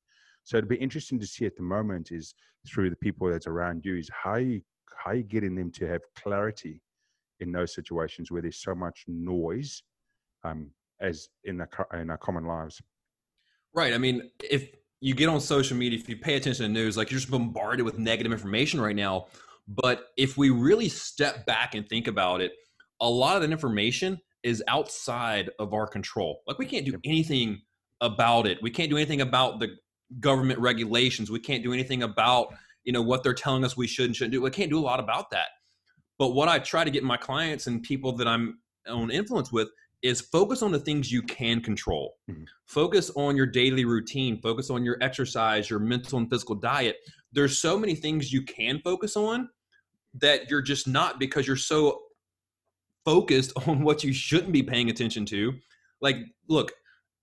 So 0.45 0.57
it'd 0.57 0.69
be 0.69 0.77
interesting 0.77 1.19
to 1.21 1.27
see 1.27 1.47
at 1.47 1.57
the 1.57 1.63
moment 1.63 2.13
is 2.13 2.35
through 2.67 2.91
the 2.91 2.97
people 2.97 3.29
that's 3.29 3.47
around 3.47 3.85
you 3.85 3.97
is 3.97 4.11
how 4.13 4.37
you 4.37 4.61
how 4.97 5.13
you 5.13 5.23
getting 5.23 5.55
them 5.55 5.71
to 5.71 5.87
have 5.87 6.01
clarity 6.17 6.81
in 7.41 7.53
those 7.53 7.75
situations 7.75 8.31
where 8.31 8.43
there's 8.43 8.63
so 8.63 8.75
much 8.75 9.05
noise 9.09 9.83
um, 10.45 10.71
as 11.01 11.29
in 11.45 11.59
the 11.59 11.69
in 11.95 12.11
our 12.11 12.19
common 12.19 12.45
lives. 12.45 12.81
Right. 13.75 13.93
I 13.93 13.99
mean, 13.99 14.31
if 14.43 14.71
you 15.01 15.15
get 15.15 15.29
on 15.29 15.41
social 15.41 15.77
media, 15.77 15.99
if 15.99 16.09
you 16.09 16.17
pay 16.17 16.37
attention 16.37 16.67
to 16.67 16.73
news, 16.73 16.97
like 16.97 17.11
you're 17.11 17.21
just 17.21 17.31
bombarded 17.31 17.85
with 17.85 17.99
negative 17.99 18.33
information 18.33 18.81
right 18.81 18.97
now. 18.97 19.27
But 19.69 20.07
if 20.17 20.37
we 20.37 20.51
really 20.51 20.89
step 20.89 21.45
back 21.45 21.75
and 21.75 21.87
think 21.89 22.07
about 22.07 22.41
it, 22.41 22.53
a 23.01 23.09
lot 23.09 23.37
of 23.37 23.43
that 23.43 23.51
information 23.51 24.19
is 24.43 24.63
outside 24.69 25.51
of 25.59 25.75
our 25.75 25.87
control. 25.87 26.41
Like 26.47 26.59
we 26.59 26.67
can't 26.67 26.87
do 26.87 26.99
anything 27.05 27.61
about 28.01 28.47
it. 28.47 28.59
We 28.63 28.71
can't 28.71 28.91
do 28.91 28.97
anything 28.97 29.21
about 29.21 29.61
the 29.61 29.77
government 30.21 30.61
regulations. 30.61 31.31
We 31.31 31.41
can't 31.41 31.63
do 31.63 31.73
anything 31.73 32.03
about, 32.03 32.55
you 32.85 32.93
know, 32.93 33.03
what 33.03 33.23
they're 33.23 33.35
telling 33.35 33.65
us 33.65 33.77
we 33.77 33.87
should 33.87 34.07
and 34.07 34.17
shouldn't 34.17 34.33
do. 34.33 34.41
We 34.41 34.51
can't 34.51 34.71
do 34.71 34.79
a 34.79 34.81
lot 34.81 35.01
about 35.01 35.31
that. 35.31 35.49
But 36.19 36.29
what 36.31 36.49
I 36.49 36.59
try 36.59 36.85
to 36.85 36.91
get 36.91 37.03
my 37.03 37.17
clients 37.17 37.67
and 37.67 37.83
people 37.83 38.13
that 38.13 38.29
I'm 38.29 38.61
on 38.89 39.11
influence 39.11 39.53
with 39.53 39.69
is 40.03 40.21
focus 40.21 40.63
on 40.63 40.73
the 40.73 40.79
things 40.79 41.11
you 41.11 41.23
can 41.23 41.61
control. 41.61 42.15
Mm-hmm. 42.31 42.45
Focus 42.67 43.11
on 43.17 43.37
your 43.37 43.47
daily 43.47 43.85
routine, 43.85 44.41
focus 44.41 44.71
on 44.71 44.85
your 44.85 44.99
exercise, 45.01 45.71
your 45.71 45.79
mental 45.79 46.19
and 46.19 46.31
physical 46.31 46.55
diet. 46.55 46.97
There's 47.33 47.59
so 47.59 47.79
many 47.79 47.95
things 47.95 48.33
you 48.33 48.43
can 48.43 48.81
focus 48.85 49.17
on 49.17 49.49
that 50.21 50.51
you're 50.51 50.63
just 50.63 50.87
not 50.87 51.19
because 51.19 51.47
you're 51.47 51.57
so 51.57 52.01
focused 53.05 53.53
on 53.67 53.83
what 53.83 54.05
you 54.05 54.13
shouldn't 54.13 54.53
be 54.53 54.63
paying 54.63 54.91
attention 54.91 55.25
to. 55.27 55.55
Like, 56.01 56.17
look, 56.49 56.73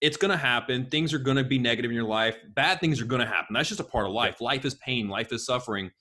it's 0.01 0.17
going 0.17 0.31
to 0.31 0.37
happen. 0.37 0.87
Things 0.87 1.13
are 1.13 1.19
going 1.19 1.37
to 1.37 1.43
be 1.43 1.57
negative 1.57 1.89
in 1.89 1.95
your 1.95 2.07
life. 2.07 2.35
Bad 2.55 2.79
things 2.79 2.99
are 2.99 3.05
going 3.05 3.21
to 3.21 3.27
happen. 3.27 3.53
That's 3.53 3.69
just 3.69 3.79
a 3.79 3.85
part 3.85 4.05
of 4.05 4.11
life. 4.11 4.41
Life 4.41 4.65
is 4.65 4.75
pain, 4.75 5.07
life 5.07 5.31
is 5.31 5.45
suffering. 5.45 5.91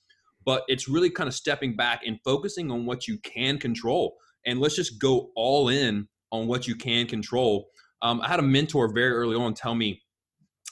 But 0.44 0.64
it's 0.66 0.88
really 0.88 1.10
kind 1.10 1.28
of 1.28 1.34
stepping 1.34 1.76
back 1.76 2.00
and 2.04 2.18
focusing 2.24 2.72
on 2.72 2.84
what 2.84 3.06
you 3.06 3.18
can 3.18 3.58
control. 3.58 4.16
And 4.44 4.58
let's 4.58 4.74
just 4.74 5.00
go 5.00 5.30
all 5.36 5.68
in 5.68 6.08
on 6.32 6.48
what 6.48 6.66
you 6.66 6.74
can 6.74 7.06
control. 7.06 7.68
Um, 8.00 8.20
I 8.20 8.28
had 8.28 8.40
a 8.40 8.42
mentor 8.42 8.92
very 8.92 9.12
early 9.12 9.36
on 9.36 9.54
tell 9.54 9.74
me 9.74 10.02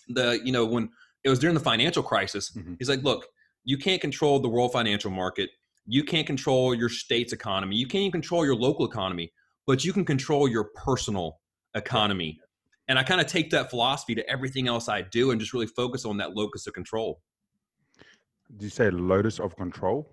the, 0.09 0.41
you 0.43 0.51
know, 0.51 0.67
when 0.67 0.89
it 1.23 1.29
was 1.29 1.39
during 1.39 1.55
the 1.55 1.61
financial 1.61 2.03
crisis, 2.03 2.51
mm-hmm. 2.51 2.75
he's 2.79 2.89
like, 2.89 3.03
look, 3.05 3.27
you 3.65 3.79
can't 3.79 4.01
control 4.01 4.41
the 4.41 4.49
world 4.49 4.73
financial 4.73 5.11
market. 5.11 5.51
You 5.87 6.03
can't 6.03 6.27
control 6.27 6.75
your 6.75 6.89
state's 6.89 7.33
economy. 7.33 7.77
You 7.77 7.87
can't 7.87 8.03
even 8.03 8.13
control 8.13 8.45
your 8.45 8.57
local 8.57 8.87
economy, 8.87 9.33
but 9.67 9.85
you 9.85 9.93
can 9.93 10.05
control 10.05 10.49
your 10.49 10.71
personal 10.75 11.41
economy. 11.75 12.41
And 12.89 12.99
I 12.99 13.05
kind 13.05 13.21
of 13.21 13.27
take 13.29 13.51
that 13.51 13.71
philosophy 13.71 14.15
to 14.17 14.29
everything 14.29 14.67
else 14.67 14.89
I 14.89 15.03
do 15.03 15.31
and 15.31 15.39
just 15.39 15.53
really 15.53 15.67
focus 15.67 16.05
on 16.05 16.17
that 16.17 16.35
locus 16.35 16.67
of 16.67 16.75
control. 16.75 17.21
Did 18.51 18.65
you 18.65 18.71
say 18.71 18.91
lotus 18.91 19.39
of 19.39 19.55
control? 19.57 20.11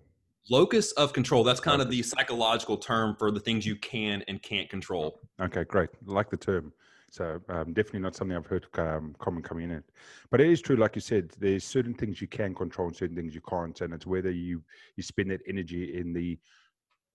Locus 0.50 0.92
of 0.94 1.14
control. 1.14 1.44
That's 1.44 1.60
kind 1.60 1.82
of 1.82 1.90
the 1.90 2.02
psychological 2.04 2.78
term 2.78 3.16
for 3.16 3.32
the 3.32 3.40
things 3.40 3.66
you 3.66 3.76
can 3.76 4.24
and 4.28 4.42
can't 4.42 4.70
control. 4.70 5.22
Okay, 5.42 5.64
great. 5.66 5.90
I 6.08 6.12
like 6.12 6.30
the 6.30 6.38
term. 6.38 6.72
So 7.10 7.40
um, 7.50 7.74
definitely 7.74 8.02
not 8.02 8.16
something 8.16 8.36
I've 8.36 8.46
heard 8.46 8.68
um, 8.78 9.16
common 9.20 9.42
coming 9.42 9.72
in. 9.72 9.84
But 10.30 10.42
it 10.42 10.50
is 10.50 10.62
true, 10.62 10.76
like 10.76 10.96
you 10.96 11.02
said, 11.02 11.32
there's 11.40 11.64
certain 11.64 11.94
things 11.94 12.22
you 12.22 12.28
can 12.28 12.54
control 12.54 12.88
and 12.88 12.96
certain 12.96 13.16
things 13.16 13.34
you 13.34 13.42
can't, 13.42 13.80
and 13.82 13.94
it's 13.94 14.06
whether 14.06 14.32
you 14.32 14.62
you 14.98 15.04
spend 15.04 15.32
that 15.32 15.42
energy 15.48 15.98
in 15.98 16.14
the 16.14 16.38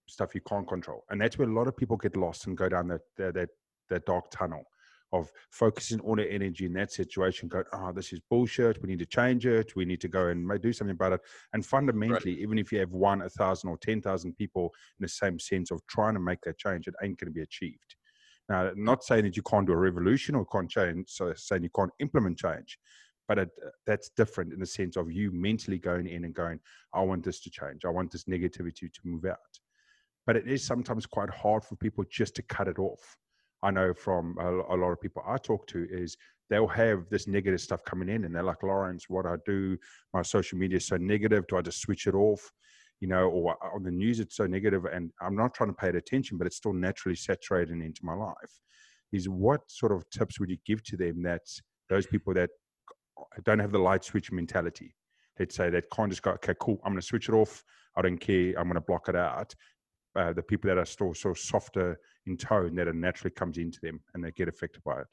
stuff 0.08 0.34
you 0.34 0.40
can't 0.40 0.66
control, 0.66 1.04
and 1.10 1.20
that's 1.20 1.36
where 1.38 1.48
a 1.48 1.52
lot 1.52 1.68
of 1.68 1.76
people 1.76 1.96
get 1.96 2.16
lost 2.16 2.46
and 2.46 2.56
go 2.56 2.68
down 2.68 2.88
that 2.88 3.02
that 3.16 3.34
that, 3.34 3.50
that 3.90 4.06
dark 4.06 4.30
tunnel 4.30 4.64
of 5.12 5.30
focusing 5.50 6.00
all 6.00 6.16
their 6.16 6.30
energy 6.30 6.64
in 6.64 6.72
that 6.74 6.92
situation, 6.92 7.48
going, 7.48 7.64
oh, 7.72 7.78
ah, 7.78 7.92
this 7.92 8.12
is 8.12 8.20
bullshit. 8.30 8.80
We 8.82 8.88
need 8.88 8.98
to 9.00 9.06
change 9.06 9.46
it. 9.46 9.76
We 9.76 9.84
need 9.84 10.00
to 10.00 10.08
go 10.08 10.28
and 10.28 10.60
do 10.60 10.72
something 10.72 10.94
about 10.94 11.12
it. 11.12 11.20
And 11.52 11.64
fundamentally, 11.64 12.32
right. 12.32 12.42
even 12.42 12.58
if 12.58 12.72
you 12.72 12.78
have 12.80 12.92
one, 12.92 13.22
a 13.22 13.28
thousand, 13.28 13.68
or 13.68 13.76
10,000 13.78 14.34
people 14.36 14.72
in 14.98 15.04
the 15.04 15.08
same 15.08 15.38
sense 15.38 15.70
of 15.70 15.86
trying 15.86 16.14
to 16.14 16.20
make 16.20 16.40
that 16.42 16.58
change, 16.58 16.86
it 16.86 16.94
ain't 17.02 17.18
going 17.18 17.26
to 17.26 17.34
be 17.34 17.42
achieved. 17.42 17.96
Now, 18.48 18.70
not 18.74 19.04
saying 19.04 19.24
that 19.24 19.36
you 19.36 19.42
can't 19.42 19.66
do 19.66 19.72
a 19.72 19.76
revolution 19.76 20.34
or 20.34 20.46
can't 20.46 20.70
change, 20.70 21.10
so 21.10 21.32
saying 21.34 21.62
you 21.62 21.70
can't 21.74 21.92
implement 22.00 22.38
change, 22.38 22.78
but 23.28 23.38
it, 23.38 23.50
uh, 23.64 23.70
that's 23.86 24.10
different 24.10 24.52
in 24.52 24.60
the 24.60 24.66
sense 24.66 24.96
of 24.96 25.12
you 25.12 25.30
mentally 25.32 25.78
going 25.78 26.06
in 26.06 26.24
and 26.24 26.34
going, 26.34 26.58
I 26.92 27.02
want 27.02 27.24
this 27.24 27.40
to 27.42 27.50
change. 27.50 27.84
I 27.84 27.90
want 27.90 28.10
this 28.10 28.24
negativity 28.24 28.92
to 28.92 29.00
move 29.04 29.24
out. 29.24 29.38
But 30.26 30.36
it 30.36 30.48
is 30.48 30.64
sometimes 30.64 31.06
quite 31.06 31.30
hard 31.30 31.64
for 31.64 31.76
people 31.76 32.04
just 32.10 32.34
to 32.36 32.42
cut 32.42 32.68
it 32.68 32.78
off. 32.78 33.16
I 33.62 33.70
know 33.70 33.94
from 33.94 34.36
a, 34.40 34.74
a 34.74 34.76
lot 34.76 34.90
of 34.90 35.00
people 35.00 35.22
I 35.26 35.36
talk 35.36 35.66
to 35.68 35.86
is 35.90 36.16
they'll 36.50 36.66
have 36.66 37.08
this 37.10 37.26
negative 37.26 37.60
stuff 37.60 37.84
coming 37.84 38.08
in 38.08 38.24
and 38.24 38.34
they're 38.34 38.42
like, 38.42 38.62
Lawrence, 38.62 39.08
what 39.08 39.26
I 39.26 39.36
do, 39.46 39.78
my 40.12 40.22
social 40.22 40.58
media 40.58 40.78
is 40.78 40.86
so 40.86 40.96
negative. 40.96 41.46
Do 41.46 41.56
I 41.56 41.62
just 41.62 41.80
switch 41.80 42.06
it 42.06 42.14
off? 42.14 42.50
you 43.02 43.08
know, 43.08 43.28
or 43.28 43.56
on 43.74 43.82
the 43.82 43.90
news 43.90 44.20
it's 44.20 44.36
so 44.36 44.46
negative, 44.46 44.84
and 44.84 45.10
I'm 45.20 45.34
not 45.34 45.54
trying 45.54 45.70
to 45.70 45.74
pay 45.74 45.88
it 45.88 45.96
attention, 45.96 46.38
but 46.38 46.46
it's 46.46 46.56
still 46.56 46.72
naturally 46.72 47.16
saturating 47.16 47.82
into 47.82 48.04
my 48.04 48.14
life. 48.14 48.60
Is 49.10 49.28
what 49.28 49.68
sort 49.68 49.90
of 49.90 50.08
tips 50.10 50.38
would 50.38 50.48
you 50.48 50.56
give 50.64 50.84
to 50.84 50.96
them 50.96 51.20
that 51.24 51.42
those 51.90 52.06
people 52.06 52.32
that 52.34 52.50
don't 53.42 53.58
have 53.58 53.72
the 53.72 53.78
light 53.78 54.04
switch 54.04 54.30
mentality, 54.30 54.94
let's 55.36 55.56
say 55.56 55.68
that 55.68 55.90
can't 55.92 56.10
just 56.10 56.22
go, 56.22 56.30
okay, 56.30 56.54
cool, 56.60 56.78
I'm 56.84 56.92
going 56.92 57.00
to 57.00 57.06
switch 57.06 57.28
it 57.28 57.34
off. 57.34 57.64
I 57.96 58.02
don't 58.02 58.18
care. 58.18 58.54
I'm 58.56 58.68
going 58.68 58.74
to 58.74 58.80
block 58.80 59.08
it 59.08 59.16
out. 59.16 59.52
Uh, 60.14 60.32
the 60.32 60.42
people 60.42 60.68
that 60.68 60.78
are 60.78 60.84
still 60.84 61.12
of 61.24 61.38
softer 61.38 61.98
in 62.26 62.36
tone 62.36 62.74
that 62.76 62.88
it 62.88 62.94
naturally 62.94 63.30
comes 63.30 63.58
into 63.58 63.80
them 63.80 64.00
and 64.14 64.24
they 64.24 64.30
get 64.30 64.48
affected 64.48 64.82
by 64.84 65.00
it. 65.00 65.06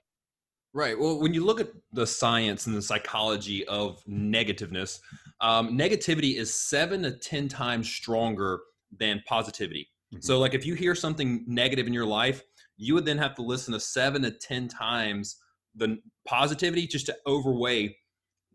Right. 0.74 0.98
Well, 0.98 1.20
when 1.20 1.34
you 1.34 1.44
look 1.44 1.60
at 1.60 1.70
the 1.94 2.06
science 2.06 2.68
and 2.68 2.76
the 2.76 2.82
psychology 2.82 3.66
of 3.68 4.04
negativeness, 4.08 5.00
um, 5.42 5.76
negativity 5.76 6.38
is 6.38 6.54
seven 6.54 7.02
to 7.04 7.12
10 7.12 7.48
times 7.48 7.90
stronger 7.90 8.60
than 8.96 9.24
positivity. 9.26 9.90
Mm-hmm. 10.14 10.22
So, 10.22 10.38
like 10.38 10.54
if 10.54 10.66
you 10.66 10.76
hear 10.76 10.94
something 10.94 11.44
negative 11.48 11.88
in 11.88 11.94
your 11.94 12.06
life, 12.06 12.44
you 12.78 12.94
would 12.94 13.06
then 13.06 13.18
have 13.18 13.36
to 13.36 13.42
listen 13.42 13.74
to 13.74 13.80
seven 13.80 14.22
to 14.22 14.32
10 14.32 14.68
times 14.68 15.38
the 15.76 15.98
positivity 16.26 16.88
just 16.88 17.08
to 17.08 17.16
overweigh 17.26 17.96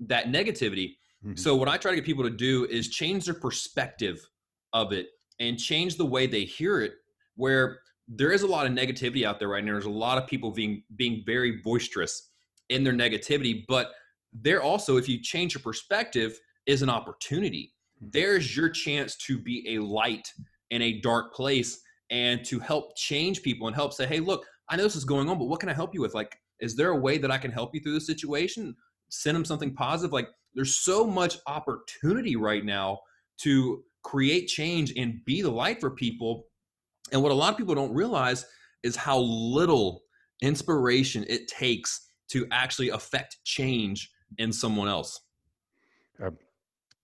that 0.00 0.26
negativity. 0.26 0.96
Mm-hmm. 1.24 1.36
So 1.36 1.54
what 1.56 1.68
I 1.68 1.76
try 1.76 1.92
to 1.92 1.96
get 1.96 2.04
people 2.04 2.24
to 2.24 2.30
do 2.30 2.66
is 2.66 2.88
change 2.88 3.24
their 3.24 3.34
perspective 3.34 4.26
of 4.72 4.92
it 4.92 5.08
and 5.40 5.58
change 5.58 5.96
the 5.96 6.06
way 6.06 6.26
they 6.26 6.44
hear 6.44 6.80
it. 6.80 6.92
Where 7.36 7.80
there 8.08 8.32
is 8.32 8.42
a 8.42 8.46
lot 8.46 8.66
of 8.66 8.72
negativity 8.72 9.24
out 9.24 9.38
there 9.38 9.48
right 9.48 9.64
now. 9.64 9.72
There's 9.72 9.84
a 9.86 9.90
lot 9.90 10.18
of 10.18 10.26
people 10.26 10.50
being 10.50 10.82
being 10.96 11.22
very 11.24 11.60
boisterous 11.62 12.30
in 12.68 12.84
their 12.84 12.92
negativity, 12.92 13.64
but 13.68 13.92
there 14.32 14.62
also, 14.62 14.96
if 14.96 15.08
you 15.08 15.20
change 15.22 15.54
your 15.54 15.62
perspective, 15.62 16.38
is 16.66 16.82
an 16.82 16.90
opportunity. 16.90 17.72
Mm-hmm. 18.02 18.08
There's 18.12 18.56
your 18.56 18.68
chance 18.68 19.16
to 19.26 19.38
be 19.38 19.76
a 19.76 19.78
light 19.78 20.28
in 20.70 20.82
a 20.82 21.00
dark 21.00 21.34
place 21.34 21.80
and 22.10 22.44
to 22.44 22.58
help 22.58 22.96
change 22.96 23.42
people 23.42 23.66
and 23.66 23.76
help 23.76 23.92
say, 23.92 24.06
hey, 24.06 24.20
look, 24.20 24.44
I 24.68 24.76
know 24.76 24.82
this 24.82 24.96
is 24.96 25.04
going 25.04 25.28
on, 25.28 25.38
but 25.38 25.46
what 25.46 25.60
can 25.60 25.68
I 25.68 25.74
help 25.74 25.94
you 25.94 26.00
with? 26.00 26.14
Like, 26.14 26.36
is 26.60 26.76
there 26.76 26.90
a 26.90 26.96
way 26.96 27.18
that 27.18 27.30
I 27.30 27.38
can 27.38 27.50
help 27.50 27.74
you 27.74 27.80
through 27.80 27.94
the 27.94 28.00
situation? 28.00 28.74
Send 29.08 29.36
them 29.36 29.44
something 29.44 29.74
positive. 29.74 30.12
Like, 30.12 30.28
there's 30.54 30.78
so 30.78 31.06
much 31.06 31.38
opportunity 31.46 32.36
right 32.36 32.64
now 32.64 33.00
to 33.42 33.82
create 34.02 34.46
change 34.46 34.92
and 34.96 35.24
be 35.24 35.42
the 35.42 35.50
light 35.50 35.80
for 35.80 35.90
people. 35.90 36.46
And 37.12 37.22
what 37.22 37.32
a 37.32 37.34
lot 37.34 37.52
of 37.52 37.58
people 37.58 37.74
don't 37.74 37.92
realize 37.92 38.46
is 38.82 38.96
how 38.96 39.18
little 39.18 40.02
inspiration 40.42 41.24
it 41.28 41.48
takes 41.48 42.10
to 42.28 42.46
actually 42.50 42.90
affect 42.90 43.38
change 43.44 44.10
in 44.38 44.52
someone 44.52 44.88
else. 44.88 45.20
Um, 46.22 46.36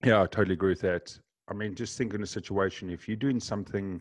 yeah, 0.05 0.23
I 0.23 0.27
totally 0.27 0.55
agree 0.55 0.71
with 0.71 0.81
that. 0.81 1.17
I 1.49 1.55
mean, 1.55 1.75
just 1.75 1.99
think 1.99 2.15
in 2.15 2.23
a 2.23 2.27
situation 2.27 2.91
if 2.91 3.09
you're 3.09 3.17
doing 3.17 3.41
something 3.41 4.01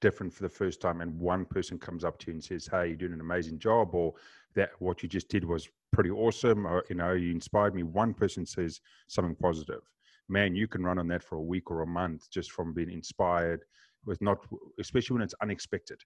different 0.00 0.32
for 0.32 0.42
the 0.42 0.48
first 0.48 0.80
time 0.80 1.00
and 1.00 1.18
one 1.18 1.44
person 1.44 1.78
comes 1.78 2.04
up 2.04 2.18
to 2.18 2.26
you 2.28 2.34
and 2.34 2.44
says, 2.44 2.68
Hey, 2.70 2.88
you're 2.88 2.96
doing 2.96 3.12
an 3.12 3.20
amazing 3.20 3.58
job, 3.58 3.94
or 3.94 4.14
that 4.54 4.70
what 4.78 5.02
you 5.02 5.08
just 5.08 5.28
did 5.28 5.44
was 5.44 5.68
pretty 5.92 6.10
awesome, 6.10 6.66
or 6.66 6.84
you 6.88 6.96
know, 6.96 7.12
you 7.12 7.30
inspired 7.30 7.74
me. 7.74 7.82
One 7.82 8.14
person 8.14 8.44
says 8.44 8.80
something 9.06 9.36
positive. 9.36 9.82
Man, 10.28 10.54
you 10.54 10.66
can 10.66 10.82
run 10.82 10.98
on 10.98 11.08
that 11.08 11.22
for 11.22 11.36
a 11.36 11.42
week 11.42 11.70
or 11.70 11.82
a 11.82 11.86
month 11.86 12.30
just 12.30 12.50
from 12.50 12.74
being 12.74 12.90
inspired 12.90 13.64
with 14.06 14.20
not 14.22 14.38
especially 14.78 15.14
when 15.14 15.22
it's 15.22 15.34
unexpected. 15.42 16.00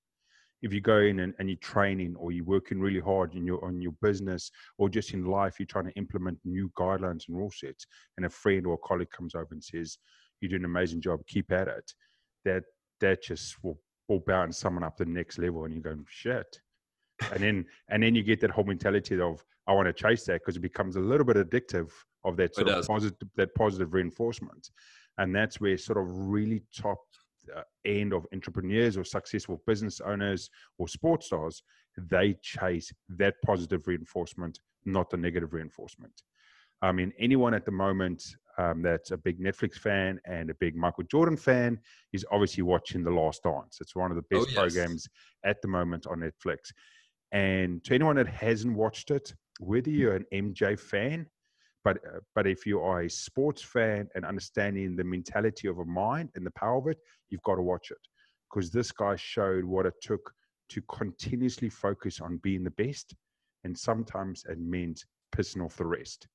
If 0.63 0.75
you 0.75 0.81
go 0.83 0.99
in 0.99 1.21
and, 1.21 1.33
and 1.39 1.49
you're 1.49 1.57
training 1.57 2.17
or 2.17 2.33
you're 2.33 2.45
working 2.45 2.81
really 2.81 3.01
hard 3.01 3.35
in 3.35 3.47
your 3.47 3.65
on 3.65 3.81
your 3.81 3.95
business 4.03 4.51
or 4.79 4.89
just 4.89 5.15
in 5.15 5.25
life 5.25 5.59
you're 5.59 5.67
trying 5.67 5.87
to 5.87 5.93
implement 5.93 6.39
new 6.45 6.71
guidelines 6.77 7.29
and 7.29 7.37
rule 7.37 7.51
sets 7.51 7.87
and 8.17 8.27
a 8.27 8.31
friend 8.31 8.67
or 8.67 8.75
a 8.75 8.79
colleague 8.89 9.11
comes 9.11 9.35
over 9.35 9.49
and 9.53 9.65
says 9.65 9.97
you 10.41 10.49
do 10.49 10.57
an 10.57 10.67
amazing 10.67 11.01
job 11.01 11.21
keep 11.27 11.51
at 11.51 11.69
it 11.69 11.93
that 12.45 12.65
that 13.01 13.23
just 13.23 13.57
will, 13.63 13.79
will 14.09 14.21
bounce 14.21 14.59
someone 14.59 14.85
up 14.85 14.97
the 14.97 15.05
next 15.05 15.39
level 15.39 15.65
and 15.65 15.75
you 15.75 15.81
go 15.81 15.97
shit. 16.09 16.61
And 17.33 17.43
then 17.43 17.67
and 17.89 18.03
then 18.03 18.15
you 18.15 18.23
get 18.23 18.41
that 18.41 18.51
whole 18.51 18.65
mentality 18.65 19.21
of 19.21 19.45
i 19.67 19.73
want 19.73 19.87
to 19.87 19.93
chase 19.93 20.25
that 20.25 20.41
because 20.41 20.57
it 20.57 20.61
becomes 20.61 20.97
a 20.97 21.01
little 21.01 21.25
bit 21.25 21.37
addictive 21.37 21.91
of 22.25 22.37
that 22.37 22.55
sort 22.55 22.69
of 22.69 22.87
positive 22.87 23.29
that 23.37 23.55
positive 23.55 23.95
reinforcement. 23.95 24.71
And 25.19 25.35
that's 25.35 25.61
where 25.61 25.77
sort 25.77 25.99
of 25.99 26.07
really 26.09 26.63
top 26.75 26.99
end 27.85 28.13
of 28.13 28.27
entrepreneurs 28.33 28.97
or 28.97 29.05
successful 29.05 29.63
business 29.67 30.01
owners 30.01 30.51
or 30.79 30.89
sports 30.89 31.27
stars, 31.27 31.63
they 31.97 32.35
chase 32.43 32.93
that 33.09 33.35
positive 33.45 33.87
reinforcement, 33.87 34.59
not 34.85 35.11
the 35.11 35.17
negative 35.17 35.53
reinforcement. 35.53 36.23
I 36.83 36.93
mean, 36.93 37.13
anyone 37.19 37.55
at 37.55 37.65
the 37.65 37.73
moment 37.73 38.23
um, 38.59 38.83
that's 38.83 39.11
a 39.11 39.17
big 39.17 39.41
Netflix 39.41 39.75
fan 39.75 40.21
and 40.25 40.51
a 40.51 40.55
big 40.55 40.77
Michael 40.77 41.05
Jordan 41.05 41.37
fan 41.37 41.79
is 42.13 42.25
obviously 42.31 42.63
watching 42.63 43.03
The 43.03 43.11
Last 43.11 43.43
Dance. 43.43 43.79
It's 43.81 43.97
one 43.97 44.11
of 44.11 44.17
the 44.17 44.23
best 44.23 44.49
oh, 44.49 44.51
yes. 44.51 44.55
programs 44.55 45.09
at 45.45 45.61
the 45.63 45.69
moment 45.69 46.07
on 46.07 46.21
Netflix. 46.21 46.73
And 47.33 47.83
to 47.85 47.95
anyone 47.95 48.17
that 48.17 48.29
hasn't 48.29 48.75
watched 48.75 49.11
it, 49.11 49.33
whether 49.61 49.91
you're 49.91 50.17
an 50.17 50.27
MJ 50.33 50.79
fan 50.79 51.27
but 51.85 51.97
uh, 51.99 52.21
but 52.35 52.47
if 52.47 52.67
you 52.67 52.81
are 52.81 53.03
a 53.03 53.11
sports 53.11 53.63
fan 53.63 54.09
and 54.15 54.25
understanding 54.25 54.97
the 54.97 55.05
mentality 55.05 55.69
of 55.69 55.79
a 55.79 55.85
mind 55.85 56.31
and 56.35 56.45
the 56.45 56.51
power 56.53 56.79
of 56.79 56.87
it, 56.89 56.99
you've 57.29 57.43
got 57.43 57.57
to 57.57 57.63
watch 57.63 57.91
it 57.91 57.99
because 58.51 58.71
this 58.71 58.93
guy 58.93 59.17
showed 59.17 59.65
what 59.65 59.87
it 59.87 59.95
took 60.03 60.33
to 60.71 60.83
continuously 60.83 61.69
focus 61.69 62.21
on 62.21 62.39
being 62.43 62.65
the 62.65 62.71
best, 62.73 63.15
and 63.65 63.77
sometimes 63.77 64.45
it 64.49 64.59
meant 64.59 65.05
pissing 65.35 65.65
off 65.65 65.77
the 65.77 65.87
rest. 65.87 66.29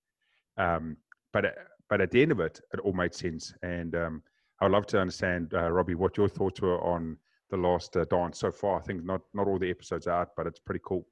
Um, 0.58 0.98
but 1.34 1.46
uh, 1.46 1.50
but 1.90 2.02
at 2.02 2.12
the 2.12 2.22
end 2.22 2.32
of 2.32 2.40
it, 2.40 2.60
it 2.74 2.80
all 2.80 2.94
made 2.94 3.14
sense, 3.14 3.54
and 3.62 3.96
um, 3.96 4.24
I'd 4.62 4.72
love 4.72 4.88
to 4.88 5.00
understand, 5.00 5.54
uh, 5.54 5.70
Robby, 5.72 5.96
what 5.96 6.18
your 6.18 6.30
thoughts 6.30 6.62
were 6.62 6.82
on 6.82 7.18
the 7.50 7.58
last 7.58 7.96
uh, 7.96 8.06
dance 8.06 8.40
so 8.40 8.52
far. 8.52 8.80
I 8.80 8.82
think 8.82 9.04
not 9.04 9.22
not 9.34 9.48
all 9.48 9.60
the 9.60 9.70
episodes 9.70 10.08
out, 10.08 10.30
but 10.36 10.48
it's 10.48 10.60
pretty 10.60 10.82
cool. 10.84 11.06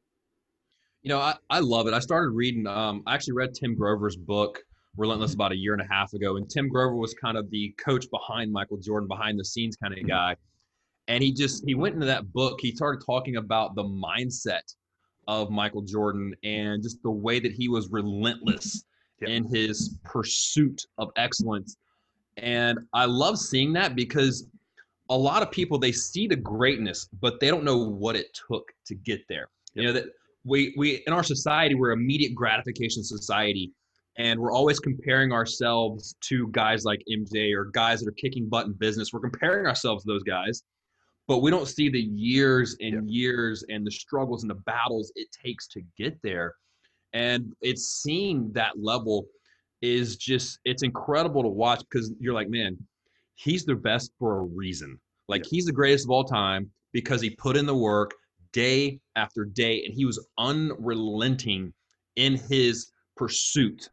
You 1.04 1.10
know, 1.10 1.20
I, 1.20 1.36
I 1.50 1.60
love 1.60 1.88
it. 1.88 1.94
I 1.94 2.00
started 2.00 2.30
reading, 2.30 2.66
um, 2.66 3.04
I 3.06 3.14
actually 3.14 3.34
read 3.34 3.54
Tim 3.54 3.76
Grover's 3.76 4.16
book, 4.16 4.64
Relentless, 4.96 5.32
mm-hmm. 5.32 5.42
about 5.42 5.52
a 5.52 5.58
year 5.58 5.74
and 5.74 5.82
a 5.82 5.94
half 5.94 6.14
ago. 6.14 6.38
And 6.38 6.50
Tim 6.50 6.70
Grover 6.70 6.96
was 6.96 7.14
kind 7.14 7.38
of 7.38 7.50
the 7.50 7.74
coach 7.78 8.10
behind 8.10 8.52
Michael 8.52 8.78
Jordan, 8.78 9.08
behind 9.08 9.40
the 9.40 9.46
scenes 9.46 9.76
kind 9.76 9.94
of 9.94 10.00
mm-hmm. 10.00 10.08
guy. 10.08 10.36
And 11.10 11.22
he 11.22 11.34
just, 11.34 11.66
he 11.66 11.76
went 11.76 11.96
into 11.96 12.06
that 12.06 12.32
book, 12.32 12.60
he 12.62 12.74
started 12.74 13.06
talking 13.06 13.36
about 13.36 13.76
the 13.76 13.84
mindset 13.84 14.74
of 15.28 15.50
Michael 15.50 15.82
Jordan 15.82 16.34
and 16.44 16.82
just 16.82 17.02
the 17.04 17.12
way 17.12 17.40
that 17.40 17.52
he 17.52 17.68
was 17.68 17.90
relentless 17.90 18.86
yep. 19.20 19.30
in 19.30 19.46
his 19.46 19.98
pursuit 20.04 20.86
of 20.98 21.12
excellence. 21.18 21.78
And 22.38 22.80
I 22.94 23.06
love 23.06 23.38
seeing 23.38 23.74
that 23.74 23.96
because 23.96 24.48
a 25.10 25.18
lot 25.18 25.42
of 25.42 25.52
people 25.52 25.78
they 25.78 25.92
see 25.92 26.28
the 26.28 26.36
greatness, 26.36 27.10
but 27.22 27.40
they 27.40 27.50
don't 27.50 27.64
know 27.64 27.78
what 27.78 28.16
it 28.16 28.38
took 28.48 28.72
to 28.86 28.96
get 28.96 29.28
there. 29.28 29.50
Yep. 29.74 29.82
You 29.82 29.84
know 29.84 29.94
that 29.94 30.06
we 30.46 30.74
we 30.78 31.04
in 31.08 31.14
our 31.14 31.24
society 31.24 31.76
we're 31.76 31.92
immediate 31.92 32.36
gratification 32.36 33.04
society 33.04 33.72
and 34.18 34.40
we're 34.40 34.52
always 34.52 34.80
comparing 34.80 35.32
ourselves 35.32 36.16
to 36.22 36.48
guys 36.50 36.86
like 36.86 37.02
MJ 37.12 37.56
or 37.56 37.66
guys 37.66 38.00
that 38.00 38.08
are 38.08 38.14
kicking 38.14 38.48
butt 38.48 38.68
in 38.68 38.74
business. 38.74 39.12
We're 39.12 39.22
comparing 39.22 39.66
ourselves 39.66 40.04
to 40.04 40.12
those 40.12 40.24
guys, 40.24 40.64
but 41.28 41.40
we 41.40 41.50
don't 41.50 41.68
see 41.68 41.90
the 41.90 42.02
years 42.02 42.76
and 42.80 43.10
yeah. 43.10 43.22
years 43.22 43.64
and 43.70 43.86
the 43.86 43.92
struggles 43.92 44.44
and 44.44 44.52
the 44.52 44.62
battles 44.66 45.12
it 45.16 45.30
takes 45.32 45.68
to 45.70 45.82
get 45.98 46.18
there. 46.22 46.54
And 47.14 47.54
it's 47.62 48.02
seeing 48.04 48.52
that 48.54 48.74
level 48.80 49.26
is 49.82 50.16
just 50.16 50.60
it's 50.64 50.84
incredible 50.84 51.42
to 51.42 51.50
watch 51.50 51.80
because 51.90 52.14
you're 52.20 52.34
like, 52.34 52.50
man, 52.50 52.78
he's 53.36 53.66
the 53.66 53.76
best 53.76 54.12
for 54.20 54.40
a 54.40 54.44
reason. 54.44 55.00
Like 55.28 55.44
yeah. 55.46 55.50
he's 55.52 55.66
the 55.66 55.72
greatest 55.72 56.06
of 56.06 56.12
all 56.12 56.24
time 56.24 56.70
because 56.92 57.20
he 57.20 57.32
put 57.32 57.58
in 57.58 57.66
the 57.66 57.76
work 57.76 58.14
day 58.54 59.00
after 59.16 59.46
day, 59.46 59.84
and 59.86 59.94
he 59.94 60.06
was 60.06 60.26
unrelenting 60.38 61.74
in 62.16 62.38
his 62.38 62.92
pursuit 63.18 63.90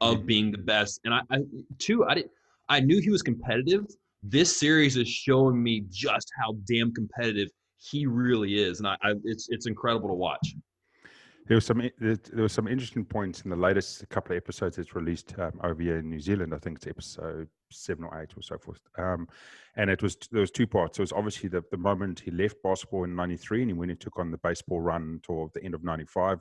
of 0.00 0.18
mm-hmm. 0.18 0.26
being 0.26 0.52
the 0.52 0.58
best. 0.58 1.00
And 1.04 1.12
I, 1.12 1.20
I 1.30 1.38
too, 1.78 2.04
I 2.06 2.14
did, 2.14 2.30
I 2.68 2.80
knew 2.80 3.00
he 3.00 3.10
was 3.10 3.22
competitive. 3.22 3.84
This 4.22 4.56
series 4.56 4.96
is 4.96 5.08
showing 5.08 5.62
me 5.62 5.84
just 5.90 6.30
how 6.40 6.56
damn 6.66 6.92
competitive 6.94 7.48
he 7.76 8.06
really 8.06 8.54
is, 8.54 8.78
and 8.78 8.88
I, 8.88 8.96
I 9.02 9.14
it's 9.24 9.48
it's 9.50 9.66
incredible 9.66 10.08
to 10.08 10.14
watch 10.14 10.54
there 11.46 11.56
was 11.56 11.66
some 11.66 11.90
there 11.98 12.18
was 12.36 12.52
some 12.52 12.68
interesting 12.68 13.04
points 13.04 13.42
in 13.42 13.50
the 13.50 13.56
latest 13.56 14.08
couple 14.08 14.32
of 14.32 14.38
episodes 14.38 14.76
that's 14.76 14.94
released 14.94 15.34
um, 15.38 15.60
over 15.62 15.82
here 15.82 15.98
in 15.98 16.08
New 16.08 16.20
Zealand. 16.20 16.54
I 16.54 16.58
think 16.58 16.78
it's 16.78 16.86
episode 16.86 17.48
seven 17.70 18.04
or 18.04 18.18
eight 18.20 18.30
or 18.36 18.42
so 18.42 18.56
forth. 18.56 18.80
Um, 18.96 19.28
and 19.76 19.90
it 19.90 20.02
was 20.02 20.16
there 20.30 20.40
was 20.40 20.50
two 20.50 20.66
parts. 20.66 20.98
It 20.98 21.02
was 21.02 21.12
obviously 21.12 21.50
the, 21.50 21.62
the 21.70 21.76
moment 21.76 22.20
he 22.20 22.30
left 22.30 22.56
basketball 22.62 23.04
in 23.04 23.14
'93 23.14 23.62
and 23.62 23.70
he 23.70 23.74
went 23.74 23.90
and 23.90 24.00
took 24.00 24.18
on 24.18 24.30
the 24.30 24.38
baseball 24.38 24.80
run 24.80 25.02
until 25.02 25.50
the 25.52 25.62
end 25.62 25.74
of 25.74 25.84
'95. 25.84 26.40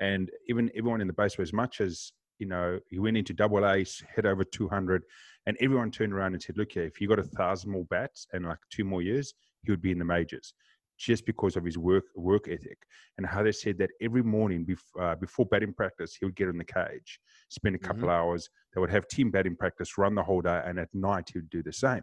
And 0.00 0.30
even 0.48 0.70
everyone 0.74 1.00
in 1.00 1.06
the 1.06 1.12
baseball, 1.12 1.44
as 1.44 1.52
much 1.52 1.80
as 1.80 2.12
you 2.38 2.46
know, 2.46 2.80
he 2.88 2.98
went 2.98 3.16
into 3.16 3.32
double 3.32 3.64
A, 3.64 3.84
hit 4.16 4.26
over 4.26 4.42
200, 4.42 5.04
and 5.46 5.56
everyone 5.60 5.92
turned 5.92 6.12
around 6.12 6.32
and 6.34 6.42
said, 6.42 6.58
"Look 6.58 6.72
here, 6.72 6.82
if 6.82 7.00
you 7.00 7.06
got 7.06 7.20
a 7.20 7.22
thousand 7.22 7.70
more 7.70 7.84
bats 7.84 8.26
and 8.32 8.46
like 8.46 8.58
two 8.70 8.84
more 8.84 9.02
years, 9.02 9.34
he 9.62 9.70
would 9.70 9.82
be 9.82 9.92
in 9.92 10.00
the 10.00 10.04
majors." 10.04 10.52
Just 10.98 11.26
because 11.26 11.56
of 11.56 11.64
his 11.64 11.78
work 11.78 12.04
work 12.14 12.48
ethic. 12.48 12.78
And 13.18 13.26
how 13.26 13.42
they 13.42 13.52
said 13.52 13.78
that 13.78 13.90
every 14.00 14.22
morning 14.22 14.64
bef- 14.64 15.00
uh, 15.00 15.16
before 15.16 15.46
batting 15.46 15.74
practice 15.74 16.16
he 16.18 16.24
would 16.24 16.36
get 16.36 16.48
in 16.48 16.58
the 16.58 16.64
cage 16.64 17.18
spend 17.48 17.74
a 17.74 17.78
couple 17.78 18.02
mm-hmm. 18.02 18.10
hours. 18.10 18.48
They 18.74 18.80
would 18.80 18.90
have 18.90 19.08
team 19.08 19.30
batting 19.30 19.56
practice 19.56 19.98
run 19.98 20.14
the 20.14 20.22
whole 20.22 20.40
day 20.40 20.62
and 20.64 20.78
at 20.78 20.88
night 20.94 21.30
he 21.32 21.38
would 21.38 21.50
do 21.50 21.62
the 21.62 21.72
same. 21.72 22.02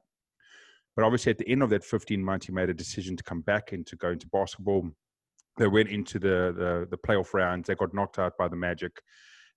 But 0.96 1.06
obviously 1.06 1.32
at 1.32 1.38
the 1.38 1.50
end 1.50 1.64
of 1.64 1.70
that 1.70 1.84
15 1.84 2.24
months 2.24 2.48
he 2.48 2.52
made 2.52 2.70
a 2.70 2.74
decision 2.74 3.16
to 3.18 3.24
come 3.24 3.42
back 3.42 3.72
and 3.72 3.86
to 3.88 3.96
go 3.96 4.10
into 4.10 4.28
basketball. 4.28 4.90
They 5.58 5.68
went 5.68 5.90
into 5.90 6.20
the, 6.20 6.54
the 6.56 6.88
the 6.90 6.98
playoff 6.98 7.34
rounds. 7.34 7.68
They 7.68 7.76
got 7.76 7.94
knocked 7.94 8.20
out 8.20 8.34
by 8.38 8.48
the 8.48 8.56
magic 8.56 9.02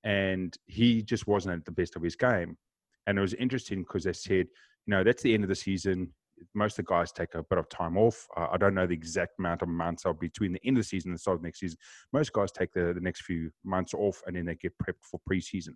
and 0.04 0.56
he 0.66 1.02
just 1.02 1.26
wasn't 1.26 1.54
at 1.54 1.64
the 1.64 1.72
best 1.72 1.96
of 1.96 2.02
his 2.02 2.16
game. 2.16 2.56
And 3.06 3.18
it 3.18 3.20
was 3.20 3.34
interesting 3.34 3.82
because 3.82 4.04
they 4.04 4.12
said 4.12 4.46
you 4.86 4.90
know 4.90 5.04
that's 5.04 5.22
the 5.22 5.34
end 5.34 5.44
of 5.44 5.48
the 5.48 5.54
season 5.54 6.12
most 6.54 6.78
of 6.78 6.84
the 6.84 6.90
guys 6.90 7.12
take 7.12 7.34
a 7.34 7.42
bit 7.42 7.58
of 7.58 7.68
time 7.68 7.96
off. 7.96 8.26
Uh, 8.36 8.48
I 8.52 8.56
don't 8.56 8.74
know 8.74 8.86
the 8.86 8.94
exact 8.94 9.38
amount 9.38 9.62
of 9.62 9.68
months 9.68 10.04
of 10.04 10.18
between 10.18 10.52
the 10.52 10.60
end 10.64 10.76
of 10.76 10.82
the 10.82 10.88
season 10.88 11.10
and 11.10 11.18
the 11.18 11.20
start 11.20 11.36
of 11.36 11.42
next 11.42 11.60
season. 11.60 11.78
Most 12.12 12.32
guys 12.32 12.52
take 12.52 12.72
the, 12.72 12.92
the 12.94 13.00
next 13.00 13.22
few 13.22 13.50
months 13.64 13.94
off 13.94 14.22
and 14.26 14.36
then 14.36 14.46
they 14.46 14.54
get 14.54 14.72
prepped 14.78 15.02
for 15.02 15.20
preseason. 15.28 15.74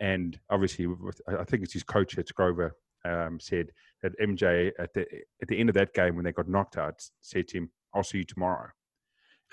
And 0.00 0.38
obviously, 0.50 0.86
with, 0.86 1.20
I 1.28 1.44
think 1.44 1.62
it's 1.62 1.72
his 1.72 1.82
coach, 1.82 2.18
it's 2.18 2.32
Grover, 2.32 2.74
um, 3.04 3.38
said 3.40 3.70
that 4.02 4.18
MJ 4.20 4.72
at 4.78 4.92
the 4.94 5.06
at 5.40 5.48
the 5.48 5.58
end 5.58 5.68
of 5.68 5.74
that 5.74 5.94
game 5.94 6.16
when 6.16 6.24
they 6.24 6.32
got 6.32 6.48
knocked 6.48 6.76
out 6.76 7.00
said 7.20 7.48
to 7.48 7.58
him, 7.58 7.70
"I'll 7.94 8.02
see 8.02 8.18
you 8.18 8.24
tomorrow." 8.24 8.70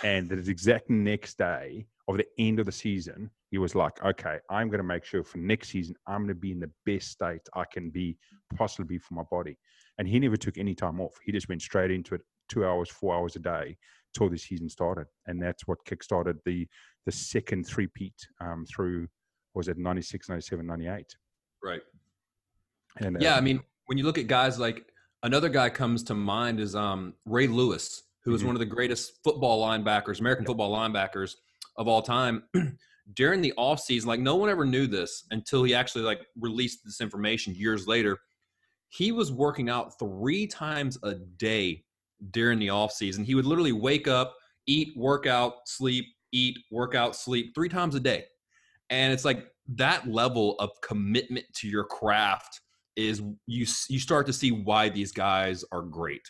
And 0.03 0.29
the 0.29 0.50
exact 0.50 0.89
next 0.89 1.38
day 1.38 1.86
of 2.08 2.18
the 2.18 2.25
end 2.38 2.60
of 2.60 2.65
the 2.65 2.72
season, 2.72 3.29
he 3.51 3.58
was 3.58 3.75
like, 3.75 4.03
okay, 4.03 4.38
I'm 4.50 4.68
going 4.68 4.79
to 4.79 4.84
make 4.84 5.03
sure 5.03 5.24
for 5.24 5.39
next 5.39 5.70
season, 5.70 5.96
I'm 6.08 6.20
going 6.20 6.29
to 6.29 6.36
be 6.36 6.51
in 6.51 6.60
the 6.60 6.72
best 6.86 7.12
state 7.12 7.41
I 7.53 7.65
can 7.65 7.89
be 7.89 8.18
possibly 8.56 8.86
be 8.86 8.98
for 9.00 9.13
my 9.15 9.24
body. 9.29 9.58
And 9.98 10.08
he 10.08 10.20
never 10.20 10.38
took 10.38 10.58
any 10.58 10.75
time 10.75 11.01
off. 11.01 11.15
He 11.25 11.32
just 11.32 11.50
went 11.50 11.62
straight 11.62 11.91
into 11.91 12.15
it, 12.15 12.22
two 12.48 12.65
hours, 12.65 12.89
four 12.89 13.15
hours 13.15 13.36
a 13.36 13.39
day 13.39 13.77
till 14.15 14.29
the 14.29 14.38
season 14.38 14.70
started. 14.70 15.08
And 15.27 15.41
that's 15.41 15.68
what 15.68 15.79
kickstarted 15.86 16.38
the 16.46 16.68
the 17.06 17.12
second 17.12 17.65
three-peat 17.65 18.13
um, 18.39 18.65
through, 18.65 19.08
was 19.56 19.68
it 19.68 19.77
96, 19.77 20.29
97, 20.29 20.65
98. 20.65 21.06
Right. 21.63 21.82
And 22.98 23.18
uh, 23.18 23.20
Yeah, 23.20 23.36
I 23.36 23.41
mean, 23.41 23.62
when 23.88 23.98
you 23.98 24.03
look 24.03 24.18
at 24.18 24.27
guys 24.27 24.60
like 24.60 24.86
another 25.24 25.50
guy 25.50 25.70
comes 25.70 26.03
to 26.03 26.13
mind 26.13 26.60
is 26.60 26.75
um, 26.75 27.15
Ray 27.25 27.48
Lewis, 27.48 28.03
who 28.23 28.33
is 28.33 28.41
Mhm. 28.43 28.47
one 28.47 28.55
of 28.55 28.59
the 28.59 28.65
greatest 28.65 29.23
football 29.23 29.65
linebackers, 29.65 30.19
American 30.19 30.45
football 30.45 30.71
linebackers 30.71 31.35
of 31.77 31.88
all 31.88 32.01
time. 32.01 32.43
During 33.13 33.41
the 33.41 33.53
offseason, 33.57 34.05
like 34.05 34.19
no 34.19 34.35
one 34.35 34.49
ever 34.49 34.65
knew 34.65 34.85
this 34.85 35.25
until 35.31 35.63
he 35.63 35.73
actually 35.73 36.03
like 36.03 36.21
released 36.39 36.83
this 36.85 37.01
information 37.01 37.55
years 37.55 37.88
later. 37.88 38.19
He 38.89 39.11
was 39.11 39.31
working 39.31 39.69
out 39.69 39.97
three 39.97 40.45
times 40.45 40.97
a 41.03 41.15
day 41.15 41.85
during 42.31 42.59
the 42.59 42.67
offseason. 42.67 43.25
He 43.25 43.33
would 43.35 43.45
literally 43.45 43.71
wake 43.71 44.07
up, 44.07 44.35
eat, 44.67 44.95
work 44.95 45.25
out, 45.25 45.67
sleep, 45.67 46.05
eat, 46.31 46.57
work 46.69 46.93
out, 46.93 47.15
sleep 47.15 47.55
three 47.55 47.69
times 47.69 47.95
a 47.95 47.99
day. 47.99 48.25
And 48.91 49.11
it's 49.13 49.25
like 49.25 49.47
that 49.69 50.07
level 50.07 50.55
of 50.59 50.69
commitment 50.81 51.45
to 51.55 51.67
your 51.67 51.85
craft 51.85 52.61
is 52.95 53.21
you 53.47 53.65
you 53.88 53.99
start 53.99 54.25
to 54.27 54.33
see 54.33 54.51
why 54.51 54.89
these 54.89 55.11
guys 55.11 55.63
are 55.71 55.81
great. 55.81 56.29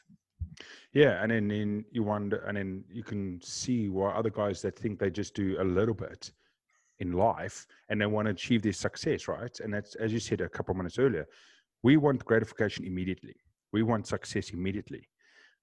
Yeah, 0.93 1.21
and 1.21 1.31
then, 1.31 1.47
then 1.47 1.85
you 1.91 2.03
wonder, 2.03 2.37
and 2.47 2.57
then 2.57 2.83
you 2.91 3.03
can 3.03 3.39
see 3.43 3.89
why 3.89 4.11
other 4.11 4.31
guys 4.31 4.61
that 4.63 4.77
think 4.77 4.99
they 4.99 5.11
just 5.11 5.35
do 5.35 5.57
a 5.59 5.63
little 5.63 5.93
bit 5.93 6.31
in 6.99 7.13
life 7.13 7.65
and 7.89 8.01
they 8.01 8.05
want 8.05 8.25
to 8.25 8.31
achieve 8.31 8.61
their 8.61 8.73
success, 8.73 9.27
right? 9.27 9.57
And 9.59 9.73
that's 9.73 9.95
as 9.95 10.11
you 10.11 10.19
said 10.19 10.41
a 10.41 10.49
couple 10.49 10.71
of 10.71 10.77
minutes 10.77 10.99
earlier, 10.99 11.27
we 11.83 11.97
want 11.97 12.25
gratification 12.25 12.85
immediately. 12.85 13.35
We 13.71 13.83
want 13.83 14.07
success 14.07 14.49
immediately. 14.49 15.07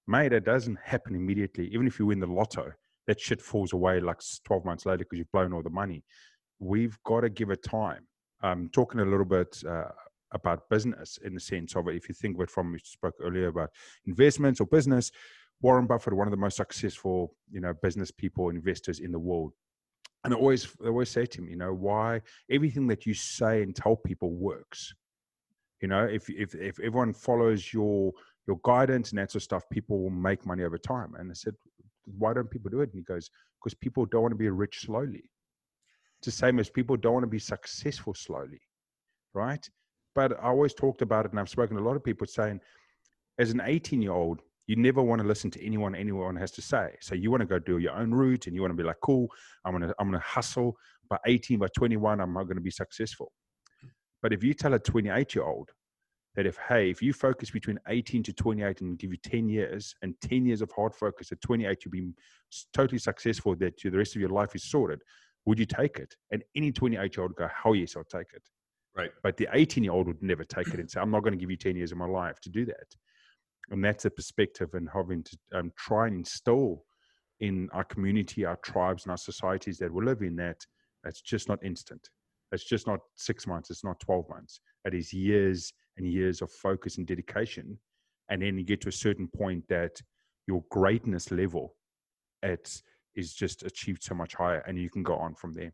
Mate, 0.07 0.33
it 0.33 0.45
doesn't 0.45 0.79
happen 0.83 1.17
immediately. 1.17 1.67
Even 1.69 1.87
if 1.87 1.99
you 1.99 2.07
win 2.07 2.21
the 2.21 2.27
lotto, 2.27 2.73
that 3.07 3.21
shit 3.21 3.43
falls 3.43 3.73
away 3.73 4.01
like 4.01 4.21
12 4.45 4.65
months 4.65 4.87
later 4.87 4.99
because 4.99 5.19
you've 5.19 5.33
blown 5.33 5.53
all 5.53 5.63
the 5.63 5.71
money. 5.71 6.05
We've 6.59 6.97
got 7.05 7.21
to 7.21 7.29
give 7.29 7.51
it 7.51 7.63
time. 7.63 8.07
Um, 8.43 8.69
talking 8.73 9.01
a 9.01 9.05
little 9.05 9.25
bit 9.25 9.61
uh, 9.69 9.89
about 10.33 10.69
business 10.69 11.19
in 11.25 11.35
the 11.35 11.41
sense 11.41 11.77
of 11.77 11.89
it, 11.89 11.97
if 11.97 12.09
you 12.09 12.15
think 12.15 12.37
of 12.37 12.43
it 12.43 12.51
from 12.51 12.73
we 12.73 12.79
spoke 12.83 13.15
earlier 13.21 13.49
about 13.49 13.71
investments 14.07 14.61
or 14.61 14.67
business, 14.67 15.11
Warren 15.61 15.87
Buffett, 15.87 16.15
one 16.15 16.27
of 16.27 16.33
the 16.33 16.37
most 16.37 16.57
successful, 16.57 17.35
you 17.51 17.61
know, 17.61 17.73
business 17.83 18.11
people, 18.11 18.51
investors 18.51 19.01
in 19.01 19.13
the 19.13 19.19
world. 19.19 19.53
And 20.25 20.35
I 20.35 20.37
always, 20.37 20.69
I 20.85 20.89
always 20.89 21.11
say 21.11 21.25
to 21.25 21.39
him, 21.39 21.49
you 21.49 21.57
know, 21.57 21.73
why 21.73 22.21
everything 22.51 22.87
that 22.89 23.07
you 23.07 23.15
say 23.15 23.63
and 23.63 23.75
tell 23.75 23.97
people 23.97 24.33
works. 24.33 24.93
You 25.81 25.89
know, 25.89 26.05
if 26.05 26.29
if 26.29 26.55
if 26.55 26.81
everyone 26.81 27.13
follows 27.13 27.73
your 27.73 28.13
your 28.47 28.59
guidance 28.65 29.11
and 29.11 29.19
that 29.19 29.31
sort 29.31 29.41
of 29.41 29.45
stuff, 29.45 29.63
people 29.71 30.03
will 30.03 30.11
make 30.11 30.47
money 30.47 30.65
over 30.65 30.79
time. 30.79 31.15
And 31.17 31.31
I 31.31 31.35
said, 31.35 31.55
why 32.19 32.33
don't 32.33 32.51
people 32.51 32.71
do 32.71 32.81
it? 32.81 32.91
And 32.93 32.99
he 32.99 33.03
goes, 33.03 33.31
because 33.63 33.75
people 33.75 34.07
don't 34.07 34.23
want 34.23 34.33
to 34.33 34.37
be 34.37 34.49
rich 34.49 34.81
slowly. 34.81 35.25
It's 36.19 36.27
the 36.27 36.31
same 36.31 36.59
as 36.59 36.71
people 36.71 36.97
don't 36.97 37.15
want 37.15 37.25
to 37.25 37.29
be 37.29 37.39
successful 37.39 38.15
slowly, 38.15 38.61
right? 39.35 39.69
But 40.17 40.33
I 40.43 40.49
always 40.49 40.73
talked 40.73 41.03
about 41.03 41.27
it, 41.27 41.33
and 41.33 41.39
I've 41.39 41.51
spoken 41.51 41.77
to 41.77 41.83
a 41.83 41.87
lot 41.87 41.95
of 41.95 42.03
people 42.03 42.27
saying, 42.27 42.59
as 43.39 43.51
an 43.51 43.61
18 43.63 44.01
year 44.01 44.13
old, 44.13 44.41
you 44.67 44.75
never 44.75 45.03
want 45.03 45.21
to 45.21 45.29
listen 45.29 45.51
to 45.53 45.65
anyone 45.65 45.95
anyone 45.95 46.35
has 46.37 46.51
to 46.53 46.63
say. 46.63 46.97
So 47.01 47.15
you 47.15 47.31
want 47.31 47.43
to 47.43 47.47
go 47.47 47.59
do 47.59 47.79
your 47.79 47.93
own 47.93 48.11
route, 48.11 48.47
and 48.47 48.57
you 48.57 48.63
want 48.63 48.73
to 48.73 48.77
be 48.77 48.83
like, 48.83 48.97
cool, 49.03 49.29
I'm 49.65 49.73
gonna 49.73 49.93
I'm 50.01 50.09
gonna 50.09 50.19
hustle. 50.19 50.77
By 51.09 51.19
18, 51.27 51.61
by 51.61 51.69
21, 51.69 52.21
I'm 52.21 52.33
not 52.33 52.49
to 52.49 52.61
be 52.61 52.71
successful. 52.71 53.31
But 54.23 54.33
if 54.33 54.43
you 54.43 54.55
tell 54.55 54.75
a 54.75 54.79
28 54.79 55.37
year 55.37 55.45
old 55.45 55.71
that 56.35 56.47
if 56.47 56.59
hey, 56.69 56.91
if 56.91 57.01
you 57.01 57.13
focus 57.13 57.51
between 57.51 57.79
18 57.87 58.25
to 58.25 58.33
28 58.33 58.81
and 58.81 58.99
give 58.99 59.13
you 59.13 59.19
10 59.23 59.49
years 59.49 59.95
and 60.03 60.15
10 60.23 60.47
years 60.47 60.63
of 60.63 60.73
hard 60.73 60.95
focus, 60.95 61.31
at 61.31 61.41
28 61.43 61.85
you'll 61.85 61.93
be 61.93 62.13
totally 62.73 62.99
successful. 62.99 63.55
That 63.55 63.75
the 63.81 63.91
rest 63.91 64.17
of 64.17 64.21
your 64.21 64.31
life 64.31 64.57
is 64.57 64.65
sorted. 64.65 65.03
Would 65.45 65.59
you 65.59 65.67
take 65.67 65.99
it? 65.99 66.17
And 66.33 66.43
any 66.57 66.73
28 66.73 67.17
year 67.17 67.23
old 67.23 67.37
go, 67.37 67.49
hell 67.63 67.75
yes, 67.75 67.95
I'll 67.97 68.05
take 68.05 68.33
it. 68.35 68.43
Right. 68.97 69.11
But 69.23 69.37
the 69.37 69.49
18 69.53 69.85
year 69.85 69.93
old 69.93 70.07
would 70.07 70.23
never 70.23 70.45
take 70.45 70.69
it 70.69 70.81
and 70.81 70.91
say, 70.91 71.01
I'm 71.01 71.11
not 71.11 71.23
going 71.23 71.35
to 71.35 71.39
give 71.39 71.51
you 71.51 71.57
10 71.57 71.77
years 71.77 71.93
of 71.93 71.99
my 71.99 72.07
life 72.07 72.41
to 72.41 72.49
do 72.49 72.65
that. 72.67 72.87
And 73.71 73.85
that's 73.85 74.05
a 74.05 74.11
perspective 74.11 74.71
and 74.75 74.89
having 74.93 75.23
to 75.25 75.39
um, 75.55 75.73
try 75.77 76.07
and 76.07 76.19
instill 76.19 76.85
in 77.41 77.69
our 77.73 77.85
community, 77.85 78.45
our 78.45 78.57
tribes, 78.57 79.05
and 79.05 79.11
our 79.11 79.19
societies 79.19 79.77
that 79.79 79.93
we 79.93 80.05
live 80.05 80.23
in 80.23 80.37
that 80.37 80.65
it's 81.05 81.21
just 81.21 81.49
not 81.49 81.63
instant. 81.65 82.09
It's 82.53 82.65
just 82.65 82.87
not 82.87 83.01
six 83.17 83.47
months. 83.47 83.71
It's 83.71 83.85
not 83.85 84.01
12 84.01 84.29
months. 84.31 84.61
It 84.85 84.95
is 84.95 85.13
years 85.13 85.73
and 85.97 86.07
years 86.07 86.43
of 86.43 86.51
focus 86.51 86.97
and 86.97 87.07
dedication. 87.07 87.79
And 88.31 88.43
then 88.43 88.57
you 88.57 88.65
get 88.65 88.81
to 88.83 88.89
a 88.89 88.93
certain 88.93 89.29
point 89.29 89.65
that 89.69 90.01
your 90.47 90.65
greatness 90.71 91.31
level 91.31 91.75
it 92.43 92.83
is 93.15 93.35
just 93.35 93.63
achieved 93.65 94.03
so 94.03 94.15
much 94.15 94.35
higher 94.35 94.63
and 94.67 94.79
you 94.79 94.91
can 94.91 95.03
go 95.03 95.17
on 95.17 95.35
from 95.35 95.53
there. 95.53 95.73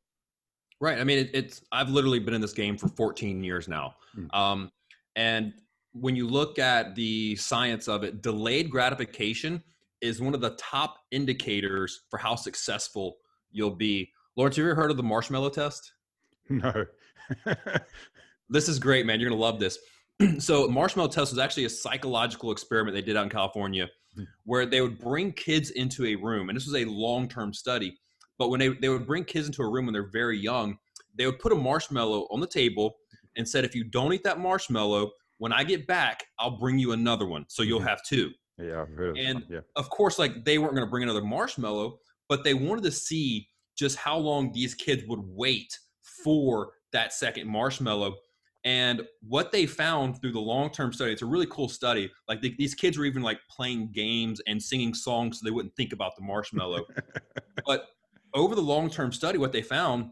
Right. 0.83 0.99
I 0.99 1.05
mean, 1.05 1.19
it, 1.21 1.31
it's 1.33 1.63
I've 1.71 1.89
literally 1.91 2.19
been 2.19 2.35
in 2.35 2.41
this 2.41 2.53
game 2.53 2.77
for 2.77 2.89
14 2.89 3.43
years 3.45 3.69
now, 3.69 3.95
Mm. 4.19 4.35
um, 4.37 4.71
and 5.17 5.55
when 5.93 6.17
you 6.17 6.27
look 6.27 6.59
at 6.59 6.95
the 6.97 7.37
science 7.37 7.87
of 7.87 8.03
it, 8.03 8.21
delayed 8.21 8.69
gratification 8.71 9.63
is 10.01 10.21
one 10.21 10.35
of 10.35 10.41
the 10.41 10.51
top 10.59 10.97
indicators 11.13 12.01
for 12.11 12.19
how 12.19 12.35
successful 12.35 13.19
you'll 13.53 13.77
be. 13.77 14.11
Lawrence, 14.37 14.57
have 14.57 14.65
you 14.65 14.71
ever 14.73 14.81
heard 14.81 14.91
of 14.91 14.97
the 14.97 15.03
marshmallow 15.03 15.51
test? 15.51 15.93
No. 16.51 16.85
This 18.49 18.69
is 18.69 18.79
great, 18.79 19.07
man. 19.07 19.19
You're 19.21 19.31
gonna 19.31 19.41
love 19.41 19.59
this. 19.61 19.79
so, 20.39 20.69
marshmallow 20.69 21.09
test 21.09 21.33
was 21.33 21.39
actually 21.39 21.65
a 21.65 21.71
psychological 21.71 22.51
experiment 22.53 22.95
they 22.95 23.01
did 23.01 23.17
out 23.17 23.25
in 23.25 23.31
California, 23.31 23.89
Hmm. 24.15 24.25
where 24.45 24.67
they 24.67 24.83
would 24.83 24.99
bring 24.99 25.33
kids 25.33 25.71
into 25.71 26.05
a 26.05 26.17
room, 26.17 26.51
and 26.51 26.57
this 26.57 26.67
was 26.67 26.75
a 26.75 26.85
long-term 26.85 27.55
study. 27.55 27.99
But 28.39 28.49
when 28.51 28.61
they 28.61 28.69
they 28.71 28.89
would 28.89 29.07
bring 29.07 29.25
kids 29.25 29.47
into 29.47 29.63
a 29.63 29.71
room 29.71 29.87
when 29.87 29.93
they're 29.93 30.11
very 30.11 30.39
young, 30.39 30.77
they 31.17 31.27
would 31.27 31.39
put 31.39 31.53
a 31.53 31.57
marshmallow 31.57 32.27
on 32.31 32.41
the 32.41 32.47
table 32.47 32.95
and 33.37 33.49
said, 33.49 33.65
"If 33.65 33.75
you 33.75 33.85
don't 33.85 34.13
eat 34.13 34.25
that 34.25 34.39
marshmallow, 34.41 35.11
when 35.39 35.53
I 35.53 35.65
get 35.65 35.87
back, 35.87 36.25
I'll 36.39 36.59
bring 36.59 36.79
you 36.79 36.93
another 36.93 37.27
one, 37.27 37.45
so 37.49 37.63
you'll 37.63 37.81
Mhm. 37.81 37.89
have 37.89 38.03
two. 38.05 38.33
yeah, 38.59 38.83
of 38.83 39.17
And- 39.17 39.45
Yeah. 39.51 39.61
Of 39.77 39.89
course, 39.91 40.19
like 40.19 40.45
they 40.45 40.59
weren't 40.59 40.75
going 40.75 40.87
to 40.87 40.91
bring 40.91 41.03
another 41.03 41.25
marshmallow, 41.25 41.99
but 42.29 42.45
they 42.45 42.55
wanted 42.55 42.85
to 42.85 42.93
see 42.93 43.49
just 43.77 43.97
how 43.97 44.17
long 44.19 44.53
these 44.53 44.75
kids 44.75 45.03
would 45.09 45.21
wait 45.23 45.77
for 46.23 46.75
that 46.93 47.13
second 47.13 47.49
marshmallow. 47.49 48.15
And 48.65 49.03
what 49.23 49.51
they 49.51 49.67
found 49.67 50.21
through 50.21 50.33
the 50.33 50.41
long-term 50.41 50.93
study, 50.93 51.11
it's 51.13 51.23
a 51.23 51.27
really 51.27 51.47
cool 51.47 51.69
study. 51.69 52.13
Like 52.29 52.41
the, 52.43 52.55
these 52.57 52.75
kids 52.77 52.97
were 52.99 53.07
even 53.07 53.23
like 53.23 53.41
playing 53.51 53.91
games 53.91 54.41
and 54.47 54.63
singing 54.63 54.95
songs 54.95 55.41
so 55.41 55.45
they 55.45 55.51
wouldn't 55.51 55.75
think 55.75 55.93
about 55.93 56.15
the 56.17 56.23
marshmallow. 56.23 56.87
but 57.67 57.89
over 58.35 58.55
the 58.55 58.61
long-term 58.61 59.13
study, 59.13 59.39
what 59.39 59.53
they 59.53 59.63
found, 59.63 60.11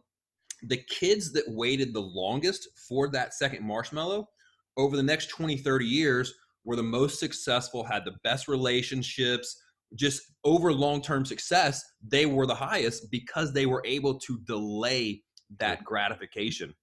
the 0.63 0.83
kids 0.89 1.33
that 1.33 1.45
waited 1.49 1.95
the 1.95 2.01
longest 2.01 2.69
for 2.89 3.09
that 3.11 3.35
second 3.35 3.67
marshmallow 3.67 4.29
over 4.77 4.97
the 4.97 5.03
next 5.03 5.29
20, 5.29 5.57
30 5.57 5.85
years 5.85 6.35
were 6.65 6.77
the 6.77 6.83
most 6.83 7.19
successful, 7.19 7.85
had 7.85 8.05
the 8.05 8.17
best 8.23 8.49
relationships, 8.49 9.63
just 9.95 10.23
over 10.45 10.73
long-term 10.73 11.25
success, 11.25 11.83
they 12.07 12.27
were 12.27 12.47
the 12.47 12.55
highest 12.55 13.11
because 13.11 13.53
they 13.53 13.67
were 13.67 13.83
able 13.85 14.19
to 14.21 14.39
delay 14.47 15.23
that 15.59 15.83
gratification. 15.85 16.75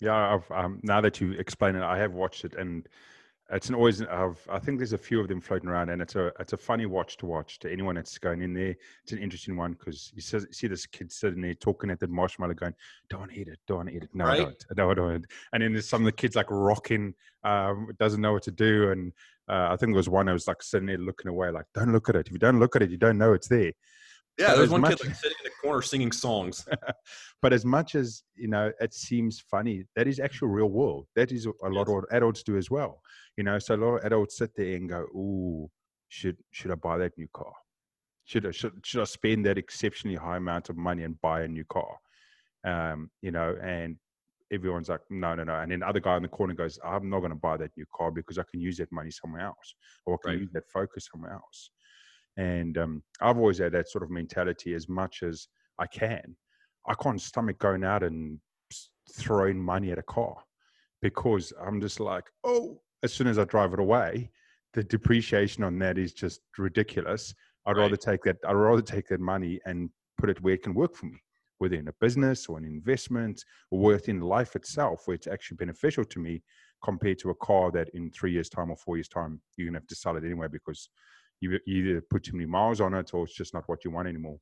Yeah, 0.00 0.34
I've 0.34 0.50
um, 0.50 0.80
now 0.82 1.00
that 1.00 1.20
you 1.20 1.32
explain 1.32 1.76
it, 1.76 1.82
I 1.82 1.98
have 1.98 2.12
watched 2.12 2.44
it, 2.44 2.54
and 2.54 2.88
it's 3.52 3.68
an 3.68 3.74
always. 3.74 4.02
I've, 4.02 4.40
I 4.50 4.58
think 4.58 4.78
there's 4.78 4.94
a 4.94 4.98
few 4.98 5.20
of 5.20 5.28
them 5.28 5.40
floating 5.40 5.68
around, 5.68 5.90
and 5.90 6.00
it's 6.00 6.16
a 6.16 6.32
it's 6.40 6.54
a 6.54 6.56
funny 6.56 6.86
watch 6.86 7.18
to 7.18 7.26
watch 7.26 7.58
to 7.60 7.70
anyone 7.70 7.94
that's 7.94 8.16
going 8.18 8.40
in 8.40 8.54
there. 8.54 8.74
It's 9.02 9.12
an 9.12 9.18
interesting 9.18 9.56
one 9.56 9.72
because 9.72 10.10
you 10.14 10.22
see, 10.22 10.38
see 10.50 10.66
this 10.68 10.86
kid 10.86 11.12
sitting 11.12 11.42
there 11.42 11.54
talking 11.54 11.90
at 11.90 12.00
the 12.00 12.08
marshmallow, 12.08 12.54
going, 12.54 12.74
"Don't 13.10 13.30
eat 13.32 13.48
it, 13.48 13.58
don't 13.66 13.90
eat 13.90 14.04
it, 14.04 14.10
no, 14.14 14.24
I 14.24 14.28
Right. 14.28 14.38
don't, 14.38 14.64
no, 14.76 14.94
don't." 14.94 15.26
And 15.52 15.62
then 15.62 15.72
there's 15.72 15.88
some 15.88 16.02
of 16.02 16.06
the 16.06 16.12
kids 16.12 16.34
like 16.34 16.50
rocking, 16.50 17.14
um, 17.44 17.88
doesn't 17.98 18.22
know 18.22 18.32
what 18.32 18.44
to 18.44 18.50
do, 18.50 18.90
and 18.90 19.12
uh, 19.48 19.68
I 19.70 19.76
think 19.76 19.92
there 19.92 19.96
was 19.96 20.08
one 20.08 20.26
that 20.26 20.32
was 20.32 20.48
like 20.48 20.62
sitting 20.62 20.86
there 20.86 20.98
looking 20.98 21.28
away, 21.28 21.50
like, 21.50 21.66
"Don't 21.74 21.92
look 21.92 22.08
at 22.08 22.16
it. 22.16 22.26
If 22.28 22.32
you 22.32 22.38
don't 22.38 22.58
look 22.58 22.74
at 22.74 22.82
it, 22.82 22.90
you 22.90 22.96
don't 22.96 23.18
know 23.18 23.34
it's 23.34 23.48
there." 23.48 23.72
Yeah, 24.38 24.54
there's 24.54 24.70
one 24.70 24.80
much- 24.80 24.98
kid 24.98 25.06
like 25.06 25.14
sitting 25.22 25.36
in 25.44 25.50
the 25.50 25.50
corner 25.62 25.82
singing 25.82 26.12
songs. 26.12 26.66
but 27.42 27.52
as 27.52 27.64
much 27.64 27.94
as 27.94 28.22
you 28.34 28.48
know 28.48 28.72
it 28.80 28.94
seems 28.94 29.40
funny 29.40 29.84
that 29.96 30.06
is 30.06 30.18
actual 30.20 30.48
real 30.48 30.70
world 30.70 31.06
that 31.16 31.32
is 31.32 31.46
a 31.46 31.68
lot 31.68 31.86
Yes. 31.88 31.96
of 31.98 32.04
adults 32.12 32.42
do 32.42 32.56
as 32.56 32.70
well 32.70 33.00
you 33.36 33.44
know 33.44 33.58
so 33.58 33.74
a 33.74 33.76
lot 33.76 33.96
of 33.96 34.04
adults 34.04 34.38
sit 34.38 34.50
there 34.56 34.76
and 34.76 34.88
go 34.88 35.00
ooh 35.14 35.68
should 36.08 36.36
should 36.52 36.70
i 36.70 36.74
buy 36.76 36.96
that 36.98 37.12
new 37.18 37.28
car 37.34 37.52
should 38.24 38.46
i 38.46 38.50
should, 38.52 38.72
should 38.84 39.00
i 39.00 39.04
spend 39.04 39.44
that 39.46 39.58
exceptionally 39.58 40.16
high 40.16 40.36
amount 40.36 40.70
of 40.70 40.76
money 40.76 41.02
and 41.02 41.20
buy 41.20 41.42
a 41.42 41.48
new 41.48 41.64
car 41.64 41.96
um 42.64 43.10
you 43.22 43.30
know 43.32 43.56
and 43.62 43.96
everyone's 44.52 44.88
like 44.88 45.00
no 45.10 45.34
no 45.34 45.42
no 45.44 45.56
and 45.60 45.72
then 45.72 45.80
the 45.80 45.86
other 45.88 46.00
guy 46.00 46.16
in 46.16 46.22
the 46.22 46.28
corner 46.28 46.54
goes 46.54 46.78
i'm 46.84 47.10
not 47.10 47.20
going 47.20 47.30
to 47.32 47.36
buy 47.36 47.56
that 47.56 47.70
new 47.76 47.86
car 47.94 48.10
because 48.12 48.38
i 48.38 48.44
can 48.50 48.60
use 48.60 48.76
that 48.76 48.90
money 48.92 49.10
somewhere 49.10 49.42
else 49.42 49.74
or 50.06 50.14
i 50.14 50.18
can 50.22 50.30
Right. 50.32 50.40
use 50.42 50.52
that 50.52 50.68
focus 50.72 51.08
somewhere 51.10 51.32
else 51.32 51.70
And 52.36 52.78
um, 52.78 53.02
I've 53.20 53.36
always 53.38 53.58
had 53.58 53.72
that 53.72 53.90
sort 53.90 54.04
of 54.04 54.10
mentality 54.10 54.74
as 54.74 54.88
much 54.88 55.22
as 55.22 55.48
I 55.78 55.86
can. 55.86 56.36
I 56.88 56.94
can't 56.94 57.20
stomach 57.20 57.58
going 57.58 57.84
out 57.84 58.02
and 58.02 58.38
throwing 59.12 59.62
money 59.62 59.92
at 59.92 59.98
a 59.98 60.02
car 60.02 60.36
because 61.00 61.52
I'm 61.64 61.80
just 61.80 62.00
like, 62.00 62.24
oh, 62.44 62.80
as 63.02 63.12
soon 63.12 63.26
as 63.26 63.38
I 63.38 63.44
drive 63.44 63.72
it 63.72 63.80
away, 63.80 64.30
the 64.74 64.82
depreciation 64.82 65.64
on 65.64 65.78
that 65.80 65.98
is 65.98 66.12
just 66.12 66.40
ridiculous. 66.58 67.34
I'd 67.66 67.76
right. 67.76 67.84
rather 67.84 67.96
take 67.96 68.22
that. 68.24 68.36
I'd 68.46 68.52
rather 68.52 68.82
take 68.82 69.08
that 69.08 69.20
money 69.20 69.60
and 69.66 69.90
put 70.18 70.30
it 70.30 70.42
where 70.42 70.54
it 70.54 70.62
can 70.62 70.74
work 70.74 70.94
for 70.94 71.06
me, 71.06 71.18
whether 71.58 71.76
in 71.76 71.88
a 71.88 71.92
business 72.00 72.46
or 72.46 72.58
an 72.58 72.64
investment 72.64 73.44
or 73.70 73.80
within 73.80 74.20
life 74.20 74.56
itself, 74.56 75.02
where 75.04 75.14
it's 75.14 75.26
actually 75.26 75.56
beneficial 75.56 76.04
to 76.04 76.18
me 76.18 76.42
compared 76.82 77.18
to 77.20 77.30
a 77.30 77.34
car 77.36 77.70
that 77.70 77.88
in 77.94 78.10
three 78.10 78.32
years' 78.32 78.48
time 78.48 78.70
or 78.70 78.76
four 78.76 78.96
years' 78.96 79.08
time 79.08 79.40
you're 79.56 79.68
gonna 79.68 79.78
have 79.78 79.86
to 79.86 79.94
sell 79.94 80.16
it 80.16 80.24
anyway 80.24 80.48
because 80.50 80.88
you 81.42 81.58
either 81.66 82.00
put 82.00 82.22
too 82.22 82.32
many 82.32 82.46
miles 82.46 82.80
on 82.80 82.94
it 82.94 83.12
or 83.12 83.24
it's 83.24 83.34
just 83.34 83.52
not 83.52 83.64
what 83.66 83.84
you 83.84 83.90
want 83.90 84.08
anymore. 84.08 84.38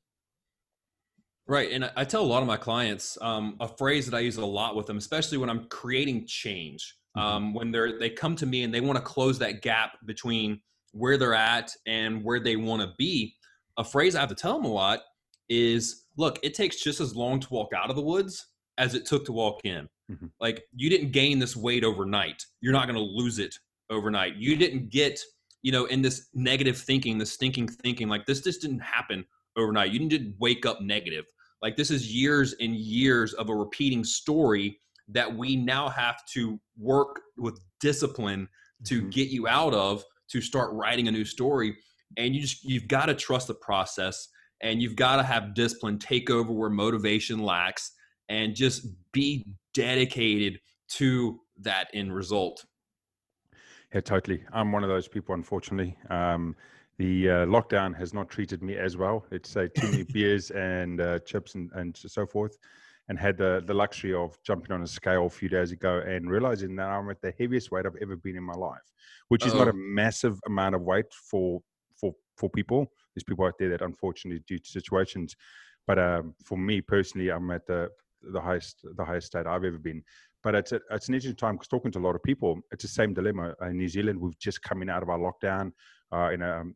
Right. 1.49 1.73
And 1.73 1.91
I 1.97 2.05
tell 2.05 2.23
a 2.23 2.27
lot 2.27 2.43
of 2.43 2.47
my 2.47 2.57
clients 2.57 3.19
um, 3.21 3.57
a 3.59 3.67
phrase 3.67 4.07
that 4.07 4.17
I 4.17 4.21
use 4.21 4.37
a 4.37 4.47
lot 4.47 4.77
with 4.77 4.87
them, 4.87 4.99
especially 4.99 5.39
when 5.39 5.51
I'm 5.51 5.65
creating 5.65 6.27
change. 6.27 6.97
Mm-hmm. 7.17 7.27
Um, 7.27 7.55
when 7.55 7.73
they're 7.73 7.99
they 7.99 8.11
come 8.11 8.37
to 8.37 8.47
me 8.47 8.63
and 8.63 8.73
they 8.73 8.81
want 8.81 8.97
to 8.97 9.03
close 9.03 9.37
that 9.41 9.63
gap 9.63 9.99
between 10.07 10.61
where 10.93 11.17
they're 11.17 11.35
at 11.35 11.75
and 11.87 12.23
where 12.23 12.39
they 12.39 12.55
want 12.55 12.83
to 12.83 12.93
be. 12.99 13.35
A 13.79 13.85
phrase 13.85 14.15
I 14.15 14.21
have 14.21 14.29
to 14.29 14.35
tell 14.37 14.55
them 14.55 14.65
a 14.65 14.73
lot 14.73 15.01
is 15.49 16.05
look, 16.17 16.39
it 16.43 16.55
takes 16.55 16.81
just 16.81 17.01
as 17.01 17.17
long 17.17 17.41
to 17.41 17.49
walk 17.51 17.71
out 17.75 17.91
of 17.91 17.97
the 17.97 18.03
woods 18.03 18.47
as 18.79 18.95
it 18.95 19.07
took 19.07 19.25
to 19.25 19.33
walk 19.33 19.61
in. 19.65 19.89
Mm-hmm. 20.11 20.27
Like 20.41 20.65
you 20.75 20.89
didn't 20.89 21.11
gain 21.13 21.39
this 21.39 21.57
weight 21.57 21.85
overnight. 21.85 22.45
You're 22.61 22.73
not 22.73 22.87
going 22.87 22.97
to 22.97 23.03
lose 23.03 23.39
it 23.39 23.55
overnight. 23.91 24.37
You 24.37 24.57
didn't 24.57 24.91
get, 24.91 25.21
you 25.63 25.73
know, 25.73 25.87
in 25.87 26.03
this 26.03 26.29
negative 26.35 26.79
thinking, 26.79 27.19
this 27.19 27.33
stinking 27.33 27.69
thinking, 27.69 28.09
like 28.09 28.27
this 28.27 28.41
just 28.41 28.63
didn't 28.63 28.81
happen 28.81 29.25
overnight. 29.57 29.93
You 29.93 30.09
didn't 30.09 30.35
wake 30.39 30.67
up 30.67 30.81
negative. 30.81 31.25
Like 31.63 31.77
this 31.77 31.91
is 31.91 32.13
years 32.15 32.55
and 32.61 32.75
years 32.75 33.35
of 33.35 33.51
a 33.51 33.55
repeating 33.55 34.05
story 34.05 34.81
that 35.09 35.35
we 35.35 35.57
now 35.57 35.89
have 35.89 36.25
to 36.35 36.59
work 36.79 37.21
with 37.37 37.61
discipline 37.81 38.49
to 38.87 39.01
mm-hmm. 39.01 39.11
get 39.11 39.29
you 39.29 39.49
out 39.49 39.75
of 39.75 40.05
to 40.31 40.41
start 40.41 40.73
writing 40.73 41.09
a 41.09 41.13
new 41.13 41.25
story. 41.25 41.77
And 42.17 42.35
you 42.35 42.41
just 42.41 42.65
you've 42.65 42.89
got 42.89 43.07
to 43.07 43.15
trust 43.15 43.49
the 43.49 43.55
process 43.55 44.29
and 44.63 44.81
you've 44.81 44.97
got 44.97 45.17
to 45.17 45.23
have 45.23 45.55
discipline 45.55 45.99
take 45.99 46.31
over 46.31 46.53
where 46.53 46.71
motivation 46.71 47.41
lacks 47.41 47.93
and 48.29 48.55
just 48.55 48.87
be 49.13 49.47
dedicated 49.75 50.59
to 50.89 51.41
that 51.61 51.89
end 51.93 52.15
result. 52.15 52.65
Yeah, 53.95 54.01
totally. 54.01 54.45
I'm 54.53 54.71
one 54.71 54.85
of 54.85 54.89
those 54.89 55.09
people, 55.09 55.35
unfortunately. 55.35 55.97
Um, 56.11 56.55
the 56.99 57.31
uh, 57.31 57.47
lockdown 57.47 57.97
has 57.97 58.13
not 58.13 58.29
treated 58.29 58.63
me 58.63 58.77
as 58.77 58.97
well. 58.97 59.25
It's 59.31 59.57
uh, 59.57 59.69
too 59.75 59.91
many 59.91 60.03
beers 60.13 60.51
and 60.51 61.01
uh, 61.01 61.19
chips 61.21 61.55
and, 61.55 61.71
and 61.73 61.97
so 61.97 62.27
forth. 62.27 62.57
And 63.09 63.19
had 63.19 63.37
the, 63.37 63.63
the 63.67 63.75
luxury 63.75 64.15
of 64.15 64.41
jumping 64.45 64.71
on 64.71 64.83
a 64.83 64.87
scale 64.87 65.27
a 65.27 65.31
few 65.31 65.49
days 65.49 65.73
ago 65.73 66.03
and 66.07 66.31
realizing 66.31 66.77
that 66.77 66.89
I'm 66.89 67.11
at 67.11 67.21
the 67.21 67.33
heaviest 67.37 67.73
weight 67.73 67.85
I've 67.85 67.97
ever 68.01 68.15
been 68.15 68.37
in 68.37 68.45
my 68.45 68.53
life, 68.55 68.93
which 69.29 69.45
is 69.45 69.53
Uh-oh. 69.53 69.61
not 69.61 69.69
a 69.69 69.73
massive 69.73 70.39
amount 70.47 70.77
of 70.77 70.83
weight 70.83 71.13
for 71.13 71.61
for 71.97 72.15
for 72.37 72.49
people. 72.49 72.93
There's 73.15 73.25
people 73.25 73.47
out 73.47 73.55
there 73.59 73.71
that 73.71 73.83
unfortunately 73.83 74.45
due 74.47 74.59
to 74.59 74.71
situations, 74.71 75.35
but 75.89 75.99
um, 75.99 76.35
for 76.45 76.57
me 76.57 76.81
personally, 76.81 77.31
I'm 77.31 77.51
at 77.51 77.67
the 77.67 77.89
the 78.23 78.41
highest 78.41 78.85
the 78.97 79.05
highest 79.05 79.29
state 79.29 79.47
I've 79.47 79.65
ever 79.65 79.79
been. 79.79 80.05
But 80.43 80.55
it's 80.55 80.73
a, 80.73 80.81
it's 80.91 81.09
an 81.09 81.15
interesting 81.15 81.37
time 81.37 81.57
because 81.57 81.69
talking 81.69 81.93
to 81.93 81.99
a 81.99 82.01
lot 82.01 82.17
of 82.17 82.23
people, 82.23 82.61
it's 82.71 82.83
the 82.83 82.89
same 82.89 83.13
dilemma. 83.13 83.55
In 83.63 83.77
New 83.77 83.89
Zealand, 83.89 84.21
we've 84.21 84.39
just 84.39 84.63
coming 84.63 84.89
out 84.89 85.03
of 85.03 85.11
our 85.11 85.19
lockdown 85.19 85.73
uh, 86.13 86.31
in 86.33 86.43
a, 86.43 86.61
um, 86.61 86.75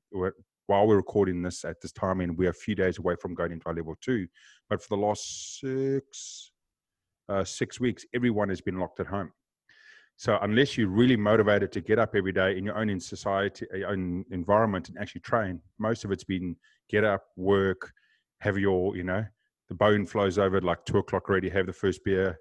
while 0.67 0.87
we're 0.87 0.97
recording 0.97 1.43
this 1.43 1.65
at 1.65 1.81
this 1.81 1.93
time, 1.93 2.21
and 2.21 2.37
we're 2.37 2.51
a 2.51 2.55
few 2.55 2.75
days 2.75 2.99
away 2.99 3.17
from 3.21 3.35
going 3.35 3.53
into 3.53 3.67
our 3.67 3.75
level 3.75 3.95
two. 4.01 4.27
But 4.69 4.83
for 4.83 4.97
the 4.97 5.03
last 5.03 5.61
six 5.61 6.53
uh, 7.29 7.45
six 7.45 7.81
weeks, 7.81 8.05
everyone 8.15 8.49
has 8.49 8.61
been 8.61 8.79
locked 8.79 9.01
at 9.01 9.07
home. 9.07 9.33
So 10.17 10.39
unless 10.43 10.79
you're 10.79 10.89
really 10.89 11.17
motivated 11.17 11.73
to 11.73 11.81
get 11.81 11.99
up 11.99 12.15
every 12.15 12.33
day 12.33 12.57
in 12.57 12.65
your 12.65 12.77
own 12.77 12.89
in 12.89 13.01
society, 13.01 13.67
your 13.75 13.89
own 13.89 14.25
environment, 14.31 14.89
and 14.89 14.99
actually 14.99 15.23
train, 15.23 15.61
most 15.79 16.05
of 16.05 16.13
it's 16.13 16.25
been 16.25 16.57
get 16.89 17.03
up, 17.03 17.25
work, 17.37 17.93
have 18.39 18.59
your, 18.59 18.97
you 18.97 19.03
know, 19.03 19.25
the 19.69 19.75
bone 19.75 20.07
flows 20.07 20.39
over 20.39 20.59
at 20.59 20.65
like 20.65 20.85
two 20.85 20.99
o'clock 20.99 21.29
already, 21.29 21.49
have 21.49 21.67
the 21.67 21.73
first 21.73 22.05
beer, 22.05 22.39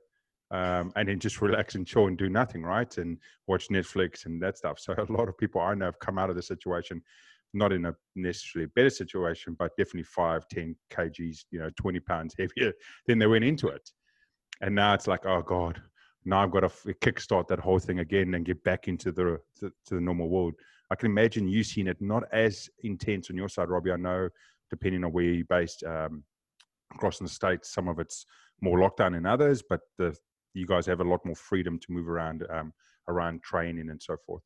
um, 0.54 0.92
and 0.96 1.10
then 1.10 1.20
just 1.20 1.42
relax 1.42 1.74
and 1.74 1.86
chill 1.86 2.06
and 2.06 2.18
do 2.18 2.30
nothing, 2.30 2.62
right? 2.62 2.98
And 3.00 3.18
watch 3.48 3.70
Netflix 3.70 4.28
and 4.28 4.42
that 4.44 4.58
stuff. 4.58 4.80
So 4.80 4.94
a 4.98 5.12
lot 5.12 5.28
of 5.28 5.38
people 5.38 5.60
I 5.60 5.74
know 5.74 5.86
have 5.86 6.00
come 6.00 6.20
out 6.20 6.30
of 6.30 6.36
the 6.36 6.44
situation, 6.44 7.02
not 7.56 7.74
in 7.74 7.86
a 7.88 7.96
necessarily 8.16 8.72
better 8.76 8.92
situation, 8.92 9.56
but 9.58 9.76
definitely 9.78 10.04
five, 10.04 10.48
10 10.50 10.76
kgs, 10.92 11.46
you 11.50 11.60
know, 11.60 11.72
20 11.76 12.00
pounds 12.02 12.36
heavier 12.40 12.72
than 13.08 13.18
they 13.18 13.26
went 13.26 13.44
into 13.44 13.68
it. 13.68 13.90
And 14.62 14.76
now 14.76 14.94
it's 14.94 15.08
like, 15.08 15.26
oh 15.26 15.42
God, 15.42 15.82
now 16.24 16.44
I've 16.44 16.52
got 16.52 16.62
to 16.62 16.70
kickstart 17.02 17.48
that 17.48 17.60
whole 17.60 17.80
thing 17.80 18.00
again 18.00 18.36
and 18.36 18.46
get 18.46 18.64
back 18.64 18.88
into 18.88 19.12
the, 19.12 19.40
to, 19.60 19.72
to 19.88 19.96
the 19.96 20.02
normal 20.02 20.30
world. 20.30 20.54
I 20.92 20.96
can 20.96 21.10
imagine 21.10 21.48
you 21.48 21.64
seeing 21.64 21.88
it 21.88 22.00
not 22.00 22.24
as 22.32 22.70
intense 22.84 23.32
on 23.32 23.38
your 23.38 23.50
side, 23.50 23.70
Robby. 23.70 23.92
I 23.92 23.96
know, 23.96 24.30
depending 24.70 25.04
on 25.04 25.12
where 25.12 25.24
you're 25.24 25.46
based, 25.46 25.84
um, 25.84 26.24
across 26.94 27.20
in 27.20 27.26
the 27.26 27.32
states, 27.32 27.74
some 27.74 27.88
of 27.88 27.98
it's 27.98 28.28
more 28.62 28.78
lockdown 28.78 29.14
than 29.14 29.26
others, 29.26 29.64
but 29.68 29.82
the 29.98 30.16
you 30.54 30.66
guys 30.68 30.86
have 30.86 31.00
a 31.00 31.04
lot 31.04 31.26
more 31.26 31.36
freedom 31.36 31.80
to 31.80 31.92
move 31.92 32.08
around 32.08 32.46
um, 32.50 32.74
around 33.08 33.44
training 33.44 33.90
and 33.90 34.02
so 34.02 34.16
forth. 34.26 34.44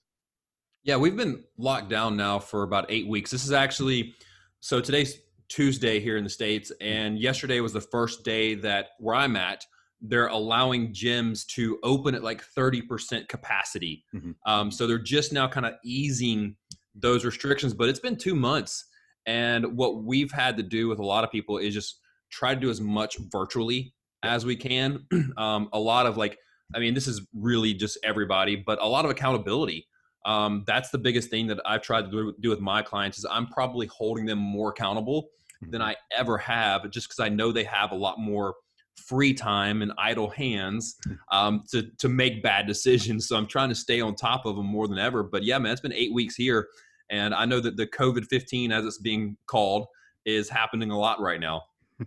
Yeah, 0.83 0.97
we've 0.97 1.17
been 1.17 1.43
locked 1.57 1.89
down 1.89 2.15
now 2.15 2.39
for 2.39 2.63
about 2.63 2.85
eight 2.89 3.07
weeks. 3.07 3.31
This 3.31 3.43
is 3.43 3.51
actually 3.51 4.15
so 4.59 4.79
today's 4.79 5.17
Tuesday 5.49 5.99
here 5.99 6.17
in 6.17 6.23
the 6.23 6.29
states, 6.29 6.71
and 6.81 7.19
yesterday 7.19 7.59
was 7.59 7.73
the 7.73 7.81
first 7.81 8.23
day 8.23 8.55
that 8.55 8.87
where 8.99 9.15
I'm 9.15 9.35
at. 9.35 9.65
They're 9.99 10.27
allowing 10.27 10.93
gyms 10.93 11.43
to 11.55 11.79
open 11.81 12.13
at 12.13 12.23
like 12.23 12.43
30% 12.55 13.27
capacity. 13.27 14.05
Mm-hmm. 14.13 14.31
Um, 14.45 14.69
so 14.69 14.85
they're 14.85 14.99
just 14.99 15.33
now 15.33 15.47
kind 15.47 15.65
of 15.65 15.73
easing 15.83 16.55
those 16.93 17.25
restrictions, 17.25 17.73
but 17.73 17.89
it's 17.89 17.99
been 17.99 18.15
two 18.15 18.35
months. 18.35 18.85
And 19.25 19.75
what 19.75 20.03
we've 20.03 20.31
had 20.31 20.55
to 20.57 20.63
do 20.63 20.87
with 20.87 20.99
a 20.99 21.05
lot 21.05 21.23
of 21.23 21.31
people 21.31 21.57
is 21.57 21.73
just 21.73 21.99
try 22.31 22.53
to 22.53 22.59
do 22.59 22.69
as 22.69 22.79
much 22.79 23.17
virtually 23.31 23.93
as 24.23 24.45
we 24.45 24.55
can. 24.55 25.05
um, 25.37 25.69
a 25.73 25.79
lot 25.79 26.05
of 26.05 26.17
like, 26.17 26.37
I 26.75 26.79
mean, 26.79 26.93
this 26.93 27.07
is 27.07 27.25
really 27.33 27.73
just 27.73 27.97
everybody, 28.03 28.55
but 28.55 28.81
a 28.81 28.87
lot 28.87 29.05
of 29.05 29.11
accountability. 29.11 29.87
Um, 30.25 30.63
that's 30.67 30.89
the 30.89 30.97
biggest 30.97 31.29
thing 31.29 31.47
that 31.47 31.59
I've 31.65 31.81
tried 31.81 32.11
to 32.11 32.33
do, 32.41 32.49
with 32.49 32.59
my 32.59 32.81
clients 32.81 33.17
is 33.17 33.25
I'm 33.29 33.47
probably 33.47 33.87
holding 33.87 34.25
them 34.25 34.39
more 34.39 34.71
accountable 34.71 35.29
than 35.61 35.79
mm-hmm. 35.79 35.91
I 35.91 35.95
ever 36.15 36.37
have, 36.37 36.89
just 36.91 37.07
because 37.07 37.19
I 37.19 37.29
know 37.29 37.51
they 37.51 37.63
have 37.63 37.91
a 37.91 37.95
lot 37.95 38.19
more 38.19 38.55
free 38.97 39.33
time 39.33 39.81
and 39.81 39.93
idle 39.97 40.29
hands 40.29 40.97
um, 41.31 41.63
to 41.71 41.89
to 41.99 42.09
make 42.09 42.43
bad 42.43 42.67
decisions. 42.67 43.27
So 43.27 43.37
I'm 43.37 43.47
trying 43.47 43.69
to 43.69 43.75
stay 43.75 44.01
on 44.01 44.15
top 44.15 44.45
of 44.45 44.57
them 44.57 44.65
more 44.65 44.87
than 44.87 44.97
ever. 44.97 45.23
But 45.23 45.43
yeah, 45.43 45.57
man, 45.59 45.71
it's 45.71 45.81
been 45.81 45.93
eight 45.93 46.13
weeks 46.13 46.35
here, 46.35 46.67
and 47.09 47.33
I 47.33 47.45
know 47.45 47.61
that 47.61 47.77
the 47.77 47.87
COVID 47.87 48.25
15, 48.25 48.73
as 48.73 48.85
it's 48.85 48.97
being 48.99 49.37
called, 49.47 49.85
is 50.25 50.49
happening 50.49 50.91
a 50.91 50.97
lot 50.97 51.21
right 51.21 51.39
now. 51.39 51.61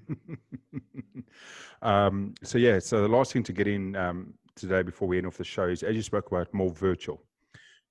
Um, 1.82 2.34
so 2.42 2.58
yeah, 2.58 2.78
so 2.78 3.02
the 3.02 3.08
last 3.08 3.32
thing 3.32 3.42
to 3.44 3.52
get 3.52 3.66
in 3.66 3.96
um, 3.96 4.34
today 4.54 4.82
before 4.82 5.08
we 5.08 5.18
end 5.18 5.26
off 5.26 5.36
the 5.36 5.44
show 5.44 5.64
is, 5.64 5.82
as 5.82 5.96
you 5.96 6.02
spoke 6.02 6.26
about, 6.26 6.52
more 6.52 6.70
virtual. 6.70 7.22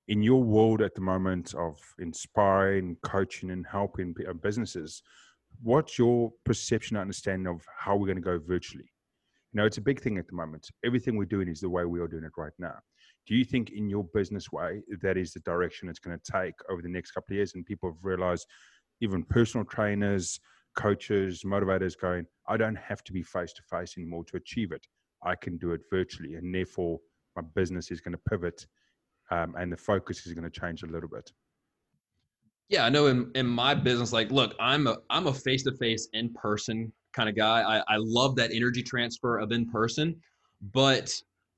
In 0.07 0.21
your 0.23 0.43
world 0.43 0.81
at 0.81 0.95
the 0.95 1.01
moment 1.01 1.53
of 1.55 1.79
inspiring, 1.99 2.97
coaching, 3.03 3.51
and 3.51 3.65
helping 3.65 4.15
uh, 4.27 4.33
businesses, 4.33 5.03
what's 5.61 5.97
your 5.97 6.31
perception 6.45 6.97
and 6.97 7.01
understanding 7.01 7.47
of 7.47 7.63
how 7.77 7.95
we're 7.95 8.07
going 8.07 8.15
to 8.15 8.21
go 8.21 8.39
virtually? 8.39 8.91
You 9.53 9.57
know, 9.61 9.65
it's 9.65 9.77
a 9.77 9.81
big 9.81 9.99
thing 9.99 10.17
at 10.17 10.27
the 10.27 10.35
moment. 10.35 10.67
Everything 10.85 11.15
we're 11.15 11.25
doing 11.25 11.47
is 11.47 11.59
the 11.59 11.69
way 11.69 11.85
we 11.85 11.99
are 11.99 12.07
doing 12.07 12.23
it 12.23 12.31
right 12.37 12.53
now. 12.59 12.75
Do 13.27 13.35
you 13.35 13.43
think, 13.43 13.71
in 13.71 13.89
your 13.89 14.03
business 14.13 14.51
way, 14.51 14.81
that 15.01 15.17
is 15.17 15.33
the 15.33 15.39
direction 15.41 15.89
it's 15.89 15.99
going 15.99 16.17
to 16.17 16.31
take 16.31 16.55
over 16.69 16.81
the 16.81 16.89
next 16.89 17.11
couple 17.11 17.33
of 17.33 17.37
years? 17.37 17.53
And 17.53 17.65
people 17.65 17.91
have 17.91 18.03
realized, 18.03 18.47
even 19.01 19.23
personal 19.23 19.65
trainers, 19.65 20.39
coaches, 20.75 21.43
motivators 21.45 21.99
going, 21.99 22.25
I 22.47 22.57
don't 22.57 22.77
have 22.77 23.03
to 23.05 23.13
be 23.13 23.23
face 23.23 23.53
to 23.53 23.61
face 23.63 23.95
anymore 23.97 24.23
to 24.25 24.37
achieve 24.37 24.71
it. 24.71 24.85
I 25.23 25.35
can 25.35 25.57
do 25.57 25.71
it 25.71 25.81
virtually. 25.89 26.35
And 26.35 26.53
therefore, 26.53 26.99
my 27.35 27.41
business 27.55 27.91
is 27.91 28.01
going 28.01 28.13
to 28.13 28.21
pivot 28.29 28.65
um, 29.31 29.55
and 29.57 29.71
the 29.71 29.77
focus 29.77 30.25
is 30.25 30.33
going 30.33 30.49
to 30.49 30.59
change 30.59 30.83
a 30.83 30.87
little 30.87 31.09
bit. 31.09 31.31
Yeah, 32.69 32.85
I 32.85 32.89
know 32.89 33.07
in, 33.07 33.31
in 33.35 33.47
my 33.47 33.73
business, 33.73 34.13
like, 34.13 34.31
look, 34.31 34.55
I'm 34.59 34.85
a 34.87 34.97
I'm 35.09 35.27
a 35.27 35.33
face 35.33 35.63
to 35.63 35.71
face, 35.71 36.07
in 36.13 36.33
person 36.33 36.93
kind 37.13 37.27
of 37.27 37.35
guy. 37.35 37.61
I, 37.61 37.95
I 37.95 37.97
love 37.97 38.35
that 38.35 38.51
energy 38.53 38.83
transfer 38.83 39.39
of 39.39 39.51
in 39.51 39.67
person, 39.69 40.15
but 40.73 41.11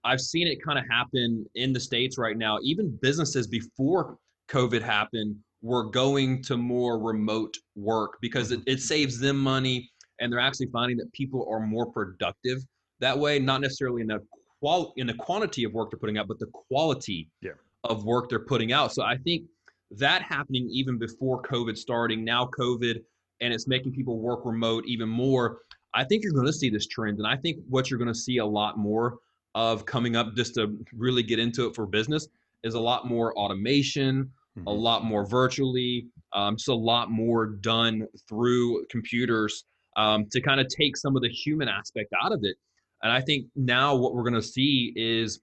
I've 0.06 0.22
seen 0.22 0.48
it 0.48 0.64
kind 0.64 0.80
of 0.80 0.86
happen 0.90 1.46
in 1.56 1.74
the 1.74 1.80
states 1.80 2.18
right 2.18 2.38
now. 2.38 2.60
Even 2.64 2.98
businesses 3.02 3.46
before 3.46 4.18
COVID 4.50 4.82
happened 4.82 5.36
were 5.62 5.84
going 5.84 6.42
to 6.44 6.58
more 6.58 7.00
remote 7.00 7.56
work 7.76 8.18
because 8.22 8.52
it, 8.52 8.62
it 8.66 8.74
mm-hmm. 8.74 8.80
saves 8.80 9.20
them 9.20 9.38
money 9.38 9.90
and 10.20 10.32
they're 10.32 10.40
actually 10.40 10.68
finding 10.68 10.98
that 10.98 11.12
people 11.14 11.48
are 11.52 11.60
more 11.60 11.86
productive 11.92 12.60
that 13.00 13.18
way 13.18 13.40
not 13.40 13.62
necessarily 13.62 14.02
in 14.02 14.08
the 14.08 14.20
qual 14.60 14.94
in 14.98 15.08
the 15.08 15.14
quantity 15.14 15.64
of 15.64 15.74
work 15.74 15.92
they're 15.92 16.00
putting 16.00 16.18
out 16.18 16.28
but 16.28 16.40
the 16.40 16.48
quality 16.48 17.30
yeah. 17.42 17.52
of 17.84 18.06
work 18.06 18.30
they're 18.30 18.40
putting 18.40 18.72
out 18.72 18.92
so 18.94 19.04
i 19.04 19.18
think 19.18 19.44
that 19.92 20.22
happening 20.22 20.68
even 20.72 20.98
before 20.98 21.42
COVID 21.42 21.78
starting, 21.78 22.24
now 22.24 22.50
COVID, 22.58 23.02
and 23.42 23.54
it's 23.54 23.68
making 23.68 23.92
people 23.92 24.20
work 24.20 24.46
remote 24.46 24.86
even 24.88 25.10
more. 25.10 25.60
I 25.94 26.04
think 26.06 26.24
you're 26.24 26.34
going 26.34 26.46
to 26.46 26.54
see 26.54 26.70
this 26.70 26.88
trend. 26.88 27.18
And 27.18 27.28
I 27.28 27.36
think 27.36 27.58
what 27.68 27.90
you're 27.90 27.98
going 27.98 28.08
to 28.08 28.16
see 28.16 28.38
a 28.38 28.46
lot 28.46 28.78
more 28.78 29.18
of 29.56 29.86
coming 29.86 30.16
up, 30.16 30.36
just 30.36 30.56
to 30.56 30.78
really 30.94 31.24
get 31.24 31.40
into 31.40 31.68
it 31.68 31.76
for 31.76 31.86
business, 31.86 32.28
is 32.64 32.76
a 32.76 32.80
lot 32.80 33.08
more 33.08 33.38
automation, 33.38 34.32
mm-hmm. 34.58 34.68
a 34.68 34.72
lot 34.72 35.04
more 35.04 35.26
virtually, 35.26 36.08
um, 36.34 36.56
just 36.56 36.70
a 36.70 36.74
lot 36.74 37.10
more 37.10 37.46
done 37.48 38.08
through 38.28 38.86
computers 38.90 39.64
um, 39.98 40.26
to 40.32 40.42
kind 40.42 40.60
of 40.60 40.68
take 40.68 40.98
some 40.98 41.16
of 41.16 41.22
the 41.22 41.30
human 41.30 41.68
aspect 41.68 42.14
out 42.24 42.32
of 42.32 42.40
it. 42.44 42.56
And 43.04 43.12
I 43.12 43.22
think 43.22 43.48
now 43.56 43.96
what 43.96 44.14
we're 44.14 44.24
going 44.24 44.36
to 44.36 44.42
see 44.42 44.94
is 44.96 45.42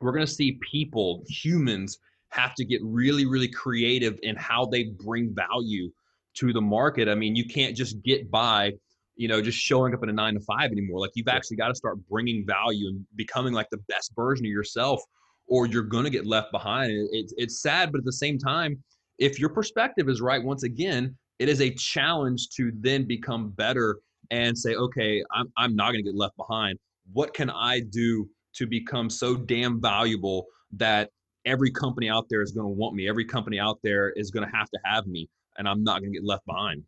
we're 0.00 0.12
going 0.12 0.26
to 0.26 0.32
see 0.32 0.58
people, 0.70 1.22
humans, 1.28 1.98
have 2.30 2.54
to 2.56 2.64
get 2.64 2.80
really, 2.82 3.26
really 3.26 3.48
creative 3.48 4.18
in 4.22 4.34
how 4.36 4.66
they 4.66 4.84
bring 4.84 5.34
value 5.34 5.90
to 6.34 6.52
the 6.52 6.60
market. 6.60 7.08
I 7.08 7.14
mean, 7.14 7.36
you 7.36 7.44
can't 7.44 7.76
just 7.76 8.02
get 8.02 8.30
by, 8.30 8.72
you 9.16 9.28
know, 9.28 9.42
just 9.42 9.58
showing 9.58 9.94
up 9.94 10.02
in 10.02 10.08
a 10.08 10.12
nine 10.12 10.34
to 10.34 10.40
five 10.40 10.72
anymore. 10.72 10.98
Like 10.98 11.10
you've 11.14 11.28
actually 11.28 11.58
got 11.58 11.68
to 11.68 11.74
start 11.74 11.98
bringing 12.08 12.44
value 12.46 12.88
and 12.88 13.04
becoming 13.16 13.52
like 13.52 13.68
the 13.70 13.80
best 13.88 14.12
version 14.16 14.46
of 14.46 14.50
yourself, 14.50 15.02
or 15.48 15.66
you're 15.66 15.82
going 15.82 16.04
to 16.04 16.10
get 16.10 16.26
left 16.26 16.52
behind. 16.52 16.92
It's 17.12 17.34
it's 17.36 17.60
sad, 17.60 17.92
but 17.92 17.98
at 17.98 18.04
the 18.04 18.12
same 18.12 18.38
time, 18.38 18.82
if 19.18 19.38
your 19.38 19.50
perspective 19.50 20.08
is 20.08 20.20
right, 20.20 20.42
once 20.42 20.62
again, 20.62 21.16
it 21.38 21.48
is 21.48 21.60
a 21.60 21.70
challenge 21.74 22.48
to 22.56 22.72
then 22.74 23.06
become 23.06 23.50
better 23.50 23.98
and 24.30 24.56
say, 24.56 24.74
okay, 24.74 25.22
I'm 25.32 25.52
I'm 25.56 25.76
not 25.76 25.92
going 25.92 26.04
to 26.04 26.10
get 26.10 26.16
left 26.16 26.36
behind. 26.36 26.78
What 27.12 27.34
can 27.34 27.50
I 27.50 27.80
do 27.80 28.28
to 28.54 28.66
become 28.66 29.10
so 29.10 29.36
damn 29.36 29.80
valuable 29.80 30.46
that 30.72 31.10
every 31.44 31.70
company 31.70 32.08
out 32.08 32.26
there 32.28 32.42
is 32.42 32.52
going 32.52 32.66
to 32.66 32.72
want 32.72 32.94
me. 32.94 33.08
Every 33.08 33.24
company 33.24 33.58
out 33.58 33.78
there 33.82 34.10
is 34.10 34.30
going 34.30 34.48
to 34.48 34.56
have 34.56 34.70
to 34.70 34.78
have 34.84 35.06
me, 35.06 35.28
and 35.58 35.68
I'm 35.68 35.82
not 35.82 36.00
going 36.00 36.12
to 36.12 36.18
get 36.18 36.26
left 36.26 36.46
behind. 36.46 36.84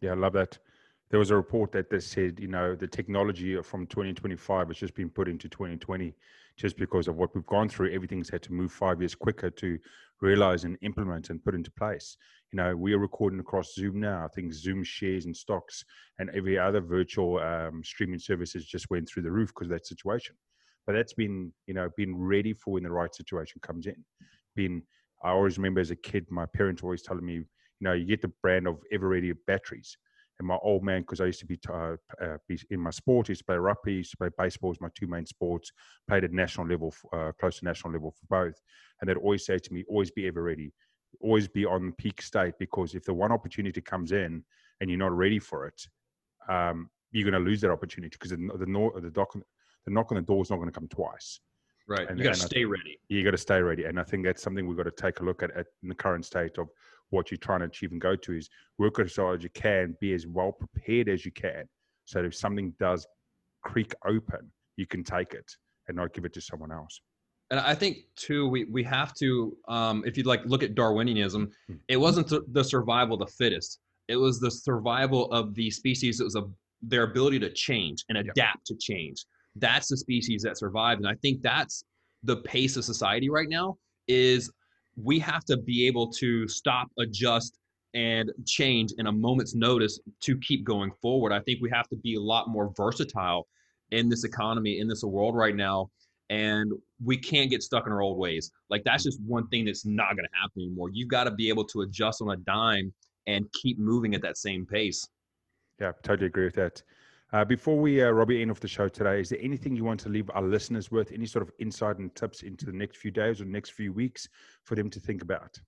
Yeah, 0.00 0.12
I 0.12 0.14
love 0.14 0.32
that. 0.34 0.58
There 1.10 1.18
was 1.18 1.30
a 1.30 1.36
report 1.36 1.72
that 1.72 1.88
they 1.88 2.00
said, 2.00 2.38
you 2.38 2.48
know, 2.48 2.74
the 2.74 2.86
technology 2.86 3.60
from 3.62 3.86
2025 3.86 4.68
has 4.68 4.76
just 4.76 4.94
been 4.94 5.08
put 5.08 5.26
into 5.26 5.48
2020 5.48 6.14
just 6.58 6.76
because 6.76 7.08
of 7.08 7.16
what 7.16 7.34
we've 7.34 7.46
gone 7.46 7.68
through. 7.68 7.92
Everything's 7.92 8.28
had 8.28 8.42
to 8.42 8.52
move 8.52 8.72
five 8.72 9.00
years 9.00 9.14
quicker 9.14 9.48
to 9.48 9.78
realize 10.20 10.64
and 10.64 10.76
implement 10.82 11.30
and 11.30 11.42
put 11.42 11.54
into 11.54 11.70
place. 11.70 12.16
You 12.52 12.58
know, 12.58 12.76
we 12.76 12.92
are 12.92 12.98
recording 12.98 13.40
across 13.40 13.74
Zoom 13.74 14.00
now. 14.00 14.24
I 14.24 14.28
think 14.34 14.52
Zoom 14.52 14.84
shares 14.84 15.24
and 15.24 15.36
stocks 15.36 15.84
and 16.18 16.28
every 16.34 16.58
other 16.58 16.80
virtual 16.82 17.38
um, 17.38 17.82
streaming 17.82 18.18
services 18.18 18.66
just 18.66 18.90
went 18.90 19.08
through 19.08 19.22
the 19.22 19.30
roof 19.30 19.48
because 19.48 19.68
of 19.68 19.72
that 19.72 19.86
situation 19.86 20.34
but 20.88 20.94
that's 20.94 21.12
been 21.12 21.52
you 21.66 21.74
know 21.74 21.88
been 21.96 22.16
ready 22.16 22.52
for 22.52 22.72
when 22.72 22.82
the 22.82 22.90
right 22.90 23.14
situation 23.14 23.60
comes 23.62 23.86
in 23.86 24.04
Been, 24.56 24.82
i 25.22 25.30
always 25.30 25.58
remember 25.58 25.80
as 25.80 25.92
a 25.92 25.96
kid 25.96 26.26
my 26.30 26.46
parents 26.56 26.82
always 26.82 27.02
telling 27.02 27.26
me 27.26 27.34
you 27.34 27.44
know 27.82 27.92
you 27.92 28.06
get 28.06 28.22
the 28.22 28.32
brand 28.42 28.66
of 28.66 28.80
Eveready 28.92 29.32
batteries 29.46 29.96
and 30.38 30.48
my 30.48 30.56
old 30.62 30.84
man 30.84 31.02
because 31.02 31.20
i 31.20 31.24
used 31.24 31.40
to 31.40 31.46
be, 31.46 31.58
uh, 31.68 31.96
uh, 32.22 32.36
be 32.48 32.60
in 32.70 32.80
my 32.80 32.90
sport 32.90 33.28
I 33.28 33.32
used 33.32 33.40
to 33.40 33.44
play 33.46 33.56
rugby 33.56 33.94
used 33.94 34.12
to 34.12 34.16
play 34.16 34.30
baseball 34.38 34.70
as 34.70 34.80
my 34.80 34.88
two 34.94 35.06
main 35.06 35.26
sports 35.26 35.72
played 36.08 36.24
at 36.24 36.32
national 36.32 36.66
level 36.66 36.94
uh, 37.12 37.32
close 37.38 37.58
to 37.58 37.64
national 37.64 37.92
level 37.92 38.10
for 38.12 38.26
both 38.28 38.60
and 39.00 39.08
they'd 39.08 39.16
always 39.16 39.44
say 39.44 39.58
to 39.58 39.72
me 39.72 39.84
always 39.88 40.10
be 40.10 40.26
ever 40.26 40.42
ready 40.42 40.72
always 41.20 41.48
be 41.48 41.64
on 41.64 41.92
peak 41.98 42.20
state 42.20 42.54
because 42.58 42.94
if 42.94 43.04
the 43.04 43.14
one 43.14 43.32
opportunity 43.32 43.80
comes 43.80 44.12
in 44.12 44.44
and 44.80 44.90
you're 44.90 44.98
not 44.98 45.16
ready 45.16 45.38
for 45.38 45.66
it 45.66 45.80
um, 46.48 46.88
you're 47.12 47.28
going 47.28 47.42
to 47.42 47.48
lose 47.48 47.60
that 47.62 47.70
opportunity 47.70 48.10
because 48.18 48.30
the, 48.30 48.36
the, 48.36 49.00
the, 49.00 49.10
doc, 49.10 49.32
the 49.32 49.92
knock 49.92 50.12
on 50.12 50.16
the 50.16 50.22
door 50.22 50.42
is 50.42 50.50
not 50.50 50.56
going 50.56 50.68
to 50.68 50.72
come 50.72 50.88
twice. 50.88 51.40
Right. 51.86 52.08
And, 52.08 52.18
you 52.18 52.24
got 52.24 52.34
to 52.34 52.40
stay 52.40 52.64
ready. 52.64 53.00
You 53.08 53.24
got 53.24 53.30
to 53.30 53.38
stay 53.38 53.62
ready. 53.62 53.84
And 53.84 53.98
I 53.98 54.04
think 54.04 54.24
that's 54.24 54.42
something 54.42 54.66
we've 54.66 54.76
got 54.76 54.84
to 54.84 54.90
take 54.90 55.20
a 55.20 55.24
look 55.24 55.42
at, 55.42 55.50
at 55.56 55.66
in 55.82 55.88
the 55.88 55.94
current 55.94 56.24
state 56.24 56.58
of 56.58 56.68
what 57.10 57.30
you're 57.30 57.38
trying 57.38 57.60
to 57.60 57.66
achieve 57.66 57.92
and 57.92 58.00
go 58.00 58.16
to 58.16 58.36
is 58.36 58.48
work 58.78 58.98
as 58.98 59.16
hard 59.16 59.40
as 59.40 59.44
you 59.44 59.50
can, 59.50 59.96
be 60.00 60.12
as 60.12 60.26
well 60.26 60.52
prepared 60.52 61.08
as 61.08 61.24
you 61.24 61.32
can. 61.32 61.64
So 62.04 62.22
if 62.24 62.34
something 62.34 62.74
does 62.78 63.06
creak 63.62 63.94
open, 64.06 64.50
you 64.76 64.86
can 64.86 65.04
take 65.04 65.34
it 65.34 65.50
and 65.88 65.96
not 65.96 66.12
give 66.12 66.24
it 66.24 66.32
to 66.34 66.40
someone 66.40 66.72
else. 66.72 67.00
And 67.50 67.60
I 67.60 67.74
think 67.74 67.98
too, 68.14 68.46
we, 68.48 68.64
we 68.64 68.82
have 68.84 69.14
to, 69.14 69.56
um, 69.68 70.02
if 70.06 70.18
you 70.18 70.22
like 70.24 70.42
look 70.44 70.62
at 70.62 70.74
Darwinianism, 70.74 71.50
hmm. 71.66 71.74
it 71.88 71.96
wasn't 71.96 72.32
the 72.52 72.64
survival 72.64 73.14
of 73.14 73.26
the 73.26 73.32
fittest. 73.34 73.80
It 74.08 74.16
was 74.16 74.38
the 74.38 74.50
survival 74.50 75.30
of 75.32 75.54
the 75.54 75.70
species. 75.70 76.20
It 76.20 76.24
was 76.24 76.36
a, 76.36 76.44
their 76.82 77.04
ability 77.04 77.38
to 77.40 77.50
change 77.50 78.04
and 78.08 78.18
adapt 78.18 78.38
yep. 78.38 78.54
to 78.66 78.76
change 78.76 79.24
that's 79.60 79.88
the 79.88 79.96
species 79.96 80.42
that 80.42 80.58
survived 80.58 81.00
and 81.00 81.08
i 81.08 81.14
think 81.16 81.42
that's 81.42 81.84
the 82.24 82.36
pace 82.38 82.76
of 82.76 82.84
society 82.84 83.28
right 83.28 83.48
now 83.48 83.76
is 84.06 84.50
we 85.02 85.18
have 85.18 85.44
to 85.44 85.56
be 85.56 85.86
able 85.86 86.08
to 86.12 86.48
stop 86.48 86.88
adjust 86.98 87.58
and 87.94 88.30
change 88.46 88.92
in 88.98 89.06
a 89.06 89.12
moment's 89.12 89.54
notice 89.54 89.98
to 90.20 90.38
keep 90.38 90.64
going 90.64 90.90
forward. 91.00 91.32
I 91.32 91.40
think 91.40 91.60
we 91.62 91.70
have 91.70 91.88
to 91.88 91.96
be 91.96 92.16
a 92.16 92.20
lot 92.20 92.48
more 92.48 92.72
versatile 92.76 93.46
in 93.90 94.08
this 94.08 94.24
economy 94.24 94.80
in 94.80 94.88
this 94.88 95.02
world 95.02 95.34
right 95.34 95.56
now 95.56 95.90
and 96.30 96.72
we 97.02 97.16
can't 97.16 97.48
get 97.48 97.62
stuck 97.62 97.86
in 97.86 97.92
our 97.92 98.02
old 98.02 98.18
ways. 98.18 98.50
Like 98.68 98.84
that's 98.84 99.04
just 99.04 99.18
one 99.22 99.48
thing 99.48 99.64
that's 99.64 99.86
not 99.86 100.10
going 100.10 100.26
to 100.26 100.38
happen 100.40 100.62
anymore. 100.62 100.90
You've 100.92 101.08
got 101.08 101.24
to 101.24 101.30
be 101.30 101.48
able 101.48 101.64
to 101.66 101.82
adjust 101.82 102.20
on 102.20 102.30
a 102.30 102.36
dime 102.36 102.92
and 103.26 103.46
keep 103.62 103.78
moving 103.78 104.14
at 104.14 104.22
that 104.22 104.36
same 104.36 104.66
pace. 104.66 105.08
Yeah 105.80 105.92
totally 106.02 106.26
agree 106.26 106.44
with 106.44 106.56
that 106.56 106.82
uh, 107.32 107.44
before 107.44 107.78
we, 107.78 108.02
uh, 108.02 108.10
Robby, 108.10 108.40
end 108.40 108.50
off 108.50 108.60
the 108.60 108.68
show 108.68 108.88
today, 108.88 109.20
is 109.20 109.28
there 109.28 109.38
anything 109.42 109.76
you 109.76 109.84
want 109.84 110.00
to 110.00 110.08
leave 110.08 110.30
our 110.34 110.42
listeners 110.42 110.90
with? 110.90 111.12
Any 111.12 111.26
sort 111.26 111.42
of 111.42 111.52
insight 111.58 111.98
and 111.98 112.14
tips 112.14 112.42
into 112.42 112.64
the 112.64 112.72
next 112.72 112.96
few 112.96 113.10
days 113.10 113.40
or 113.40 113.44
next 113.44 113.70
few 113.70 113.92
weeks 113.92 114.28
for 114.64 114.74
them 114.74 114.88
to 114.90 115.00
think 115.00 115.22
about? 115.22 115.60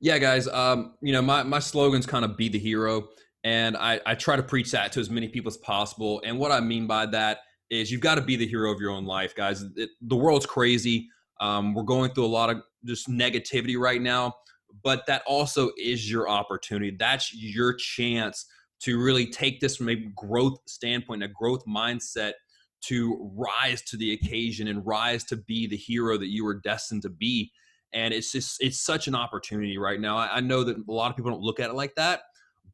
Yeah, 0.00 0.18
guys. 0.18 0.46
Um, 0.48 0.94
you 1.00 1.12
know, 1.12 1.22
my 1.22 1.42
my 1.42 1.58
slogan's 1.58 2.06
kind 2.06 2.24
of 2.24 2.36
be 2.36 2.48
the 2.48 2.58
hero, 2.58 3.08
and 3.42 3.76
I, 3.76 4.00
I 4.06 4.14
try 4.14 4.36
to 4.36 4.42
preach 4.42 4.70
that 4.70 4.92
to 4.92 5.00
as 5.00 5.10
many 5.10 5.28
people 5.28 5.48
as 5.48 5.56
possible. 5.56 6.22
And 6.24 6.38
what 6.38 6.52
I 6.52 6.60
mean 6.60 6.86
by 6.86 7.06
that 7.06 7.38
is 7.70 7.90
you've 7.90 8.00
got 8.00 8.16
to 8.16 8.22
be 8.22 8.36
the 8.36 8.46
hero 8.46 8.70
of 8.70 8.80
your 8.80 8.90
own 8.90 9.04
life, 9.04 9.34
guys. 9.34 9.64
It, 9.76 9.90
the 10.02 10.16
world's 10.16 10.46
crazy. 10.46 11.08
Um, 11.40 11.74
we're 11.74 11.82
going 11.82 12.12
through 12.12 12.26
a 12.26 12.26
lot 12.26 12.50
of 12.50 12.62
just 12.84 13.08
negativity 13.08 13.76
right 13.76 14.00
now, 14.00 14.34
but 14.84 15.06
that 15.06 15.22
also 15.26 15.70
is 15.76 16.08
your 16.08 16.28
opportunity. 16.28 16.94
That's 16.96 17.34
your 17.34 17.74
chance 17.74 18.46
to 18.84 19.00
really 19.00 19.26
take 19.26 19.60
this 19.60 19.76
from 19.76 19.88
a 19.88 19.96
growth 20.16 20.58
standpoint, 20.66 21.22
a 21.22 21.28
growth 21.28 21.64
mindset 21.66 22.32
to 22.82 23.30
rise 23.36 23.80
to 23.82 23.96
the 23.96 24.12
occasion 24.12 24.68
and 24.68 24.84
rise 24.84 25.22
to 25.24 25.36
be 25.36 25.66
the 25.66 25.76
hero 25.76 26.18
that 26.18 26.30
you 26.30 26.44
were 26.44 26.60
destined 26.60 27.02
to 27.02 27.08
be. 27.08 27.50
And 27.92 28.12
it's 28.12 28.32
just, 28.32 28.56
it's 28.60 28.84
such 28.84 29.06
an 29.06 29.14
opportunity 29.14 29.78
right 29.78 30.00
now. 30.00 30.16
I, 30.16 30.36
I 30.36 30.40
know 30.40 30.64
that 30.64 30.76
a 30.76 30.92
lot 30.92 31.10
of 31.10 31.16
people 31.16 31.30
don't 31.30 31.42
look 31.42 31.60
at 31.60 31.70
it 31.70 31.74
like 31.74 31.94
that, 31.94 32.22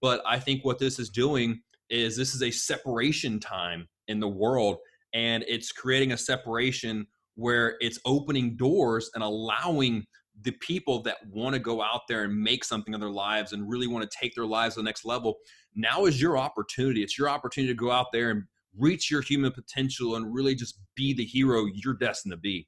but 0.01 0.23
I 0.27 0.39
think 0.39 0.65
what 0.65 0.79
this 0.79 0.99
is 0.99 1.11
doing 1.11 1.61
is 1.91 2.17
this 2.17 2.35
is 2.35 2.43
a 2.43 2.51
separation 2.51 3.39
time 3.39 3.87
in 4.09 4.21
the 4.21 4.29
world 4.29 4.79
and 5.15 5.45
it's 5.49 5.73
creating 5.73 6.13
a 6.13 6.17
separation 6.17 7.07
where 7.35 7.77
it's 7.81 7.99
opening 8.05 8.57
doors 8.57 9.11
and 9.15 9.23
allowing 9.23 10.05
the 10.43 10.53
people 10.53 11.03
that 11.03 11.17
want 11.31 11.55
to 11.55 11.59
go 11.59 11.83
out 11.83 12.03
there 12.09 12.25
and 12.25 12.35
make 12.35 12.65
something 12.65 12.95
of 12.95 13.01
their 13.01 13.11
lives 13.11 13.53
and 13.53 13.69
really 13.69 13.87
want 13.87 14.09
to 14.09 14.19
take 14.19 14.35
their 14.35 14.47
lives 14.47 14.75
to 14.75 14.81
the 14.81 14.85
next 14.85 15.05
level 15.05 15.37
now 15.75 16.05
is 16.05 16.21
your 16.21 16.37
opportunity 16.37 17.03
it's 17.03 17.19
your 17.19 17.29
opportunity 17.29 17.73
to 17.73 17.79
go 17.79 17.91
out 17.91 18.07
there 18.13 18.31
and 18.31 18.43
reach 18.77 19.11
your 19.11 19.23
human 19.23 19.51
potential 19.53 20.17
and 20.17 20.33
really 20.33 20.55
just 20.55 20.79
be 20.95 21.13
the 21.15 21.25
hero 21.25 21.67
you're 21.75 21.95
destined 21.95 22.33
to 22.33 22.39
be 22.39 22.67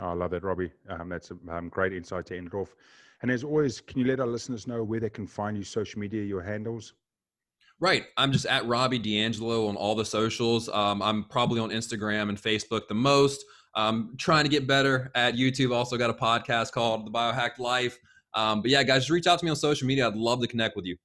oh, 0.00 0.08
i 0.08 0.12
love 0.12 0.30
that 0.30 0.42
robby 0.42 0.70
um, 0.88 1.08
that's 1.08 1.30
a 1.30 1.52
um, 1.52 1.68
great 1.68 1.92
insight 1.92 2.26
to 2.26 2.36
end 2.36 2.48
it 2.48 2.54
off 2.54 2.74
and 3.22 3.30
as 3.30 3.44
always 3.44 3.80
can 3.80 3.98
you 3.98 4.06
let 4.06 4.20
our 4.20 4.26
listeners 4.26 4.66
know 4.66 4.82
where 4.82 5.00
they 5.00 5.10
can 5.10 5.26
find 5.26 5.56
you 5.56 5.64
social 5.64 6.00
media 6.00 6.22
your 6.22 6.42
handles 6.42 6.94
Right. 7.80 8.06
I'm 8.16 8.32
just 8.32 8.46
at 8.46 8.66
Robby 8.66 8.98
D'Angelo 8.98 9.68
on 9.68 9.76
all 9.76 9.94
the 9.94 10.04
socials. 10.04 10.68
Um, 10.68 11.00
I'm 11.00 11.24
probably 11.24 11.60
on 11.60 11.70
Instagram 11.70 12.28
and 12.28 12.36
Facebook 12.36 12.88
the 12.88 12.94
most. 12.94 13.44
I'm 13.74 14.16
trying 14.16 14.44
to 14.44 14.50
get 14.50 14.66
better 14.66 15.12
at 15.14 15.34
YouTube. 15.34 15.72
Also 15.72 15.96
got 15.96 16.10
a 16.10 16.14
podcast 16.14 16.72
called 16.72 17.06
The 17.06 17.10
Biohacked 17.10 17.60
Life. 17.60 17.96
Um, 18.34 18.62
but 18.62 18.70
yeah, 18.72 18.82
guys, 18.82 19.02
just 19.02 19.10
reach 19.10 19.28
out 19.28 19.38
to 19.38 19.44
me 19.44 19.50
on 19.50 19.56
social 19.56 19.86
media. 19.86 20.08
I'd 20.08 20.16
love 20.16 20.40
to 20.40 20.48
connect 20.48 20.74
with 20.74 20.86
you. 20.86 20.96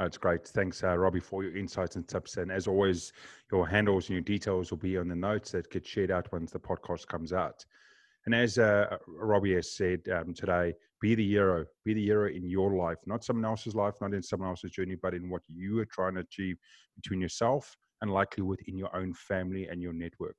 That's 0.00 0.16
great. 0.16 0.48
Thanks, 0.48 0.82
uh, 0.82 0.96
Robby, 0.96 1.20
for 1.20 1.44
your 1.44 1.54
insights 1.54 1.96
and 1.96 2.08
tips. 2.08 2.38
And 2.38 2.50
as 2.50 2.66
always, 2.66 3.12
your 3.52 3.68
handles 3.68 4.08
and 4.08 4.14
your 4.14 4.22
details 4.22 4.70
will 4.70 4.78
be 4.78 4.96
on 4.96 5.08
the 5.08 5.14
notes 5.14 5.50
that 5.50 5.70
get 5.70 5.86
shared 5.86 6.10
out 6.10 6.32
once 6.32 6.52
the 6.52 6.58
podcast 6.58 7.06
comes 7.06 7.34
out. 7.34 7.66
And 8.24 8.34
as 8.34 8.56
uh, 8.56 8.96
Robby 9.06 9.54
has 9.56 9.70
said 9.76 10.00
um, 10.08 10.32
today, 10.32 10.72
be 11.02 11.14
the 11.14 11.28
hero. 11.28 11.66
Be 11.84 11.92
the 11.92 12.02
hero 12.02 12.30
in 12.30 12.48
your 12.48 12.74
life, 12.76 12.96
not 13.04 13.24
someone 13.24 13.44
else's 13.44 13.74
life, 13.74 13.96
not 14.00 14.14
in 14.14 14.22
someone 14.22 14.48
else's 14.48 14.70
journey, 14.70 14.94
but 14.94 15.12
in 15.12 15.28
what 15.28 15.42
you 15.48 15.78
are 15.80 15.84
trying 15.86 16.14
to 16.14 16.20
achieve 16.20 16.56
between 16.96 17.20
yourself 17.20 17.76
and 18.00 18.10
likely 18.10 18.42
within 18.42 18.78
your 18.78 18.94
own 18.96 19.12
family 19.12 19.68
and 19.68 19.82
your 19.82 19.92
network. 19.92 20.36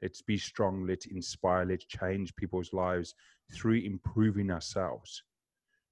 Let's 0.00 0.22
be 0.22 0.38
strong. 0.38 0.86
Let's 0.86 1.04
inspire. 1.04 1.66
Let's 1.66 1.84
change 1.84 2.34
people's 2.34 2.72
lives 2.72 3.14
through 3.52 3.80
improving 3.80 4.50
ourselves. 4.50 5.22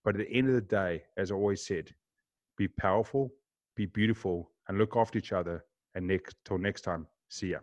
But 0.07 0.19
at 0.19 0.27
the 0.27 0.35
end 0.35 0.49
of 0.49 0.55
the 0.55 0.63
day, 0.63 1.03
as 1.19 1.31
I 1.31 1.35
always 1.35 1.67
said, 1.67 1.93
be 2.59 2.69
powerful, 2.69 3.33
be 3.77 3.87
beautiful, 3.87 4.51
and 4.69 4.77
look 4.79 4.97
after 4.97 5.19
each 5.19 5.33
other. 5.33 5.65
And 5.95 6.07
next, 6.07 6.37
till 6.45 6.59
next 6.59 6.83
time, 6.83 7.07
see 7.29 7.53
ya. 7.53 7.61